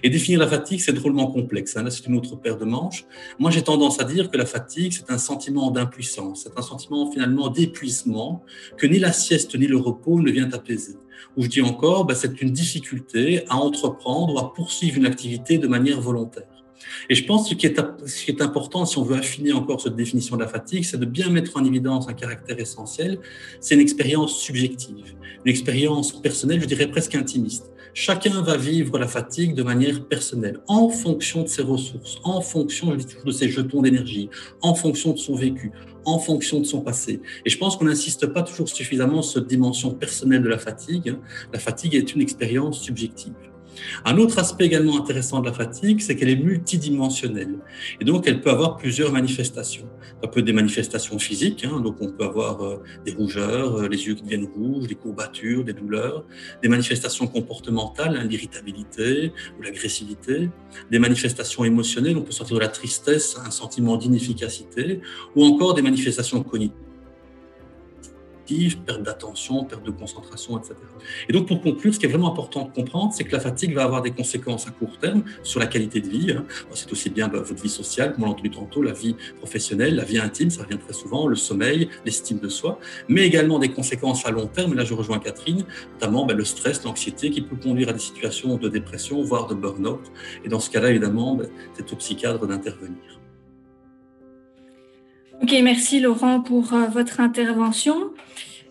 Et 0.02 0.10
définir 0.10 0.40
la 0.40 0.46
fatigue, 0.46 0.80
c'est 0.80 0.92
drôlement 0.92 1.28
complexe. 1.28 1.76
Hein. 1.76 1.84
Là, 1.84 1.90
c'est 1.90 2.06
une 2.06 2.16
autre 2.16 2.36
paire 2.36 2.58
de 2.58 2.64
manches. 2.64 3.04
Moi, 3.38 3.50
j'ai 3.50 3.62
tendance 3.62 4.00
à 4.00 4.04
dire 4.04 4.30
que 4.30 4.36
la 4.36 4.46
fatigue, 4.46 4.92
c'est 4.92 5.10
un 5.10 5.18
sentiment 5.18 5.70
d'impuissance, 5.70 6.42
c'est 6.44 6.58
un 6.58 6.62
sentiment 6.62 7.10
finalement 7.10 7.48
d'épuisement 7.48 8.44
que 8.76 8.86
ni 8.86 8.98
la 8.98 9.12
sieste 9.12 9.58
ni 9.58 9.66
le 9.66 9.76
repos 9.76 10.20
ne 10.20 10.30
vient 10.30 10.50
apaiser. 10.52 10.96
Ou 11.36 11.44
je 11.44 11.48
dis 11.48 11.62
encore, 11.62 12.04
ben, 12.04 12.14
c'est 12.14 12.42
une 12.42 12.50
difficulté 12.50 13.44
à 13.48 13.56
entreprendre 13.56 14.34
ou 14.34 14.38
à 14.38 14.52
poursuivre 14.52 14.98
une 14.98 15.06
activité 15.06 15.58
de 15.58 15.66
manière 15.66 16.00
volontaire. 16.00 16.44
Et 17.08 17.14
je 17.14 17.24
pense 17.24 17.48
que 17.48 17.54
ce 17.54 18.24
qui 18.24 18.30
est, 18.30 18.42
important, 18.42 18.84
si 18.84 18.98
on 18.98 19.02
veut 19.02 19.16
affiner 19.16 19.52
encore 19.52 19.80
cette 19.80 19.96
définition 19.96 20.36
de 20.36 20.42
la 20.42 20.48
fatigue, 20.48 20.84
c'est 20.84 20.98
de 20.98 21.06
bien 21.06 21.28
mettre 21.30 21.56
en 21.56 21.64
évidence 21.64 22.08
un 22.08 22.14
caractère 22.14 22.58
essentiel. 22.58 23.18
C'est 23.60 23.74
une 23.74 23.80
expérience 23.80 24.38
subjective, 24.38 25.14
une 25.44 25.50
expérience 25.50 26.20
personnelle, 26.20 26.60
je 26.60 26.66
dirais 26.66 26.86
presque 26.86 27.14
intimiste. 27.14 27.72
Chacun 27.94 28.40
va 28.40 28.56
vivre 28.56 28.98
la 28.98 29.06
fatigue 29.06 29.54
de 29.54 29.62
manière 29.62 30.06
personnelle, 30.06 30.60
en 30.66 30.88
fonction 30.88 31.42
de 31.42 31.48
ses 31.48 31.60
ressources, 31.60 32.16
en 32.24 32.40
fonction 32.40 32.96
de 32.96 33.30
ses 33.30 33.50
jetons 33.50 33.82
d'énergie, 33.82 34.30
en 34.62 34.74
fonction 34.74 35.12
de 35.12 35.18
son 35.18 35.34
vécu, 35.34 35.72
en 36.06 36.18
fonction 36.18 36.60
de 36.60 36.64
son 36.64 36.80
passé. 36.80 37.20
Et 37.44 37.50
je 37.50 37.58
pense 37.58 37.76
qu'on 37.76 37.84
n'insiste 37.84 38.26
pas 38.28 38.42
toujours 38.42 38.68
suffisamment 38.68 39.20
sur 39.20 39.40
cette 39.40 39.48
dimension 39.48 39.90
personnelle 39.90 40.42
de 40.42 40.48
la 40.48 40.58
fatigue. 40.58 41.16
La 41.52 41.58
fatigue 41.58 41.94
est 41.94 42.14
une 42.14 42.22
expérience 42.22 42.80
subjective. 42.80 43.34
Un 44.04 44.18
autre 44.18 44.38
aspect 44.38 44.66
également 44.66 44.98
intéressant 44.98 45.40
de 45.40 45.46
la 45.46 45.52
fatigue, 45.52 46.00
c'est 46.00 46.16
qu'elle 46.16 46.28
est 46.28 46.36
multidimensionnelle. 46.36 47.56
Et 48.00 48.04
donc, 48.04 48.26
elle 48.26 48.40
peut 48.40 48.50
avoir 48.50 48.76
plusieurs 48.76 49.12
manifestations. 49.12 49.88
Ça 50.20 50.28
peut 50.28 50.40
être 50.40 50.46
des 50.46 50.52
manifestations 50.52 51.18
physiques, 51.18 51.64
hein, 51.64 51.80
donc 51.80 51.96
on 52.00 52.10
peut 52.12 52.24
avoir 52.24 52.64
euh, 52.64 52.82
des 53.04 53.12
rougeurs, 53.12 53.76
euh, 53.76 53.88
les 53.88 54.06
yeux 54.06 54.14
qui 54.14 54.22
deviennent 54.22 54.48
rouges, 54.54 54.86
des 54.86 54.94
courbatures, 54.94 55.64
des 55.64 55.72
douleurs, 55.72 56.24
des 56.62 56.68
manifestations 56.68 57.26
comportementales, 57.26 58.16
hein, 58.16 58.24
l'irritabilité 58.24 59.32
ou 59.58 59.62
l'agressivité, 59.62 60.48
des 60.90 60.98
manifestations 60.98 61.64
émotionnelles, 61.64 62.16
on 62.16 62.22
peut 62.22 62.32
sentir 62.32 62.56
de 62.56 62.60
la 62.60 62.68
tristesse, 62.68 63.36
un 63.44 63.50
sentiment 63.50 63.96
d'inefficacité, 63.96 65.00
ou 65.34 65.44
encore 65.44 65.74
des 65.74 65.82
manifestations 65.82 66.42
cognitives 66.42 66.91
perte 68.84 69.02
d'attention, 69.02 69.64
perte 69.64 69.84
de 69.84 69.90
concentration, 69.90 70.58
etc. 70.58 70.74
Et 71.28 71.32
donc, 71.32 71.48
pour 71.48 71.60
conclure, 71.60 71.94
ce 71.94 71.98
qui 71.98 72.06
est 72.06 72.08
vraiment 72.08 72.30
important 72.30 72.64
de 72.64 72.72
comprendre, 72.72 73.12
c'est 73.12 73.24
que 73.24 73.32
la 73.32 73.40
fatigue 73.40 73.74
va 73.74 73.84
avoir 73.84 74.02
des 74.02 74.10
conséquences 74.10 74.66
à 74.66 74.70
court 74.70 74.98
terme 74.98 75.22
sur 75.42 75.60
la 75.60 75.66
qualité 75.66 76.00
de 76.00 76.08
vie. 76.08 76.32
Hein. 76.32 76.44
C'est 76.74 76.90
aussi 76.92 77.10
bien 77.10 77.28
bah, 77.28 77.40
votre 77.40 77.62
vie 77.62 77.68
sociale, 77.68 78.12
comme 78.12 78.24
on 78.24 78.26
l'a 78.26 78.32
entendu 78.32 78.50
tantôt, 78.50 78.82
la 78.82 78.92
vie 78.92 79.16
professionnelle, 79.38 79.96
la 79.96 80.04
vie 80.04 80.18
intime, 80.18 80.50
ça 80.50 80.62
revient 80.64 80.78
très 80.78 80.92
souvent, 80.92 81.26
le 81.26 81.36
sommeil, 81.36 81.88
l'estime 82.04 82.38
de 82.38 82.48
soi, 82.48 82.78
mais 83.08 83.26
également 83.26 83.58
des 83.58 83.70
conséquences 83.70 84.26
à 84.26 84.30
long 84.30 84.46
terme. 84.46 84.74
Là, 84.74 84.84
je 84.84 84.94
rejoins 84.94 85.18
Catherine, 85.18 85.64
notamment 85.94 86.26
bah, 86.26 86.34
le 86.34 86.44
stress, 86.44 86.84
l'anxiété, 86.84 87.30
qui 87.30 87.42
peut 87.42 87.56
conduire 87.56 87.88
à 87.88 87.92
des 87.92 87.98
situations 87.98 88.56
de 88.56 88.68
dépression, 88.68 89.22
voire 89.22 89.46
de 89.46 89.54
burn-out. 89.54 90.12
Et 90.44 90.48
dans 90.48 90.60
ce 90.60 90.70
cas-là, 90.70 90.90
évidemment, 90.90 91.34
bah, 91.34 91.44
c'est 91.74 91.92
au 91.92 91.96
psychiatre 91.96 92.46
d'intervenir. 92.46 93.22
Ok, 95.42 95.52
merci 95.64 95.98
Laurent 95.98 96.40
pour 96.40 96.72
euh, 96.72 96.86
votre 96.86 97.18
intervention. 97.18 98.12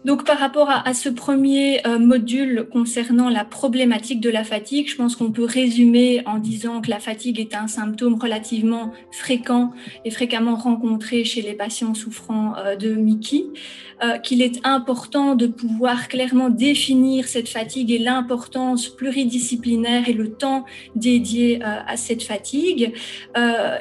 Donc 0.03 0.25
par 0.25 0.39
rapport 0.39 0.69
à, 0.69 0.93
ce 0.95 1.09
premier 1.09 1.85
euh, 1.85 1.99
module 1.99 2.67
concernant 2.71 3.29
la 3.29 3.45
problématique 3.45 4.19
de 4.19 4.31
la 4.31 4.43
fatigue, 4.43 4.89
je 4.89 4.95
pense 4.95 5.15
qu'on 5.15 5.31
peut 5.31 5.45
résumer 5.45 6.23
en 6.25 6.39
disant 6.39 6.81
que 6.81 6.89
la 6.89 6.99
fatigue 6.99 7.39
est 7.39 7.53
un 7.53 7.67
symptôme 7.67 8.15
relativement 8.15 8.93
fréquent 9.11 9.73
et 10.03 10.09
fréquemment 10.09 10.55
rencontré 10.55 11.23
chez 11.23 11.43
les 11.43 11.53
patients 11.53 11.93
souffrant 11.93 12.55
euh, 12.57 12.75
de 12.75 12.95
Mickey, 12.95 13.45
euh, 14.03 14.17
qu'il 14.17 14.41
est 14.41 14.65
important 14.65 15.35
de 15.35 15.45
pouvoir 15.45 16.07
clairement 16.07 16.49
définir 16.49 17.27
cette 17.27 17.49
fatigue 17.49 17.91
et 17.91 17.99
l'importance 17.99 18.89
pluridisciplinaire 18.89 20.09
et 20.09 20.13
le 20.13 20.31
temps 20.31 20.65
dédié 20.95 21.61
à 21.63 21.95
cette 21.97 22.23
fatigue. 22.23 22.93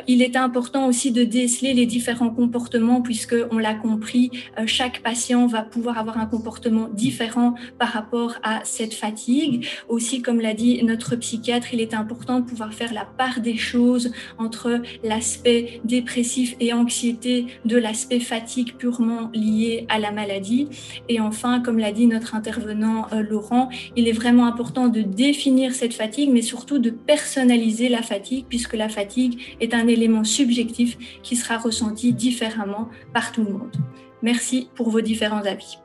il 0.07 0.23
est 0.23 0.37
important 0.37 0.87
aussi 0.87 1.13
de 1.13 1.25
déceler 1.25 1.73
les 1.73 1.87
différents 1.87 2.31
comportements 2.31 3.01
puisque 3.01 3.37
on 3.51 3.59
l'a 3.59 3.75
compris, 3.75 4.31
chaque 4.67 5.01
patient 5.03 5.47
va 5.47 5.63
pouvoir 5.63 5.99
un 6.19 6.27
comportement 6.27 6.89
différent 6.89 7.55
par 7.79 7.89
rapport 7.89 8.35
à 8.43 8.61
cette 8.65 8.95
fatigue. 8.95 9.67
Aussi, 9.89 10.23
comme 10.23 10.41
l'a 10.41 10.55
dit 10.55 10.83
notre 10.85 11.17
psychiatre, 11.17 11.73
il 11.73 11.81
est 11.81 11.95
important 11.95 12.41
de 12.41 12.45
pouvoir 12.45 12.73
faire 12.75 12.93
la 12.93 13.05
part 13.05 13.41
des 13.41 13.57
choses 13.57 14.13
entre 14.39 14.81
l'aspect 15.03 15.81
dépressif 15.85 16.57
et 16.61 16.73
anxiété 16.73 17.47
de 17.65 17.77
l'aspect 17.77 18.21
fatigue 18.21 18.75
purement 18.77 19.31
lié 19.35 19.87
à 19.89 19.99
la 19.99 20.13
maladie. 20.13 20.69
Et 21.09 21.21
enfin, 21.21 21.61
comme 21.61 21.79
l'a 21.79 21.93
dit 21.93 22.07
notre 22.07 22.35
intervenant 22.35 23.07
euh, 23.13 23.23
Laurent, 23.23 23.69
il 23.97 24.09
est 24.09 24.13
vraiment 24.13 24.47
important 24.47 24.89
de 24.89 25.03
définir 25.03 25.75
cette 25.75 25.95
fatigue, 25.95 26.31
mais 26.31 26.43
surtout 26.43 26.79
de 26.79 26.91
personnaliser 26.91 27.89
la 27.89 28.03
fatigue, 28.03 28.47
puisque 28.49 28.75
la 28.75 28.89
fatigue 28.89 29.57
est 29.61 29.75
un 29.75 29.87
élément 29.87 30.25
subjectif 30.25 30.97
qui 31.23 31.37
sera 31.37 31.59
ressenti 31.59 32.13
différemment 32.13 32.89
par 33.13 33.33
tout 33.33 33.45
le 33.45 33.53
monde. 33.53 33.77
Merci 34.23 34.69
pour 34.75 34.91
vos 34.91 35.01
différents 35.01 35.45
avis. 35.45 35.79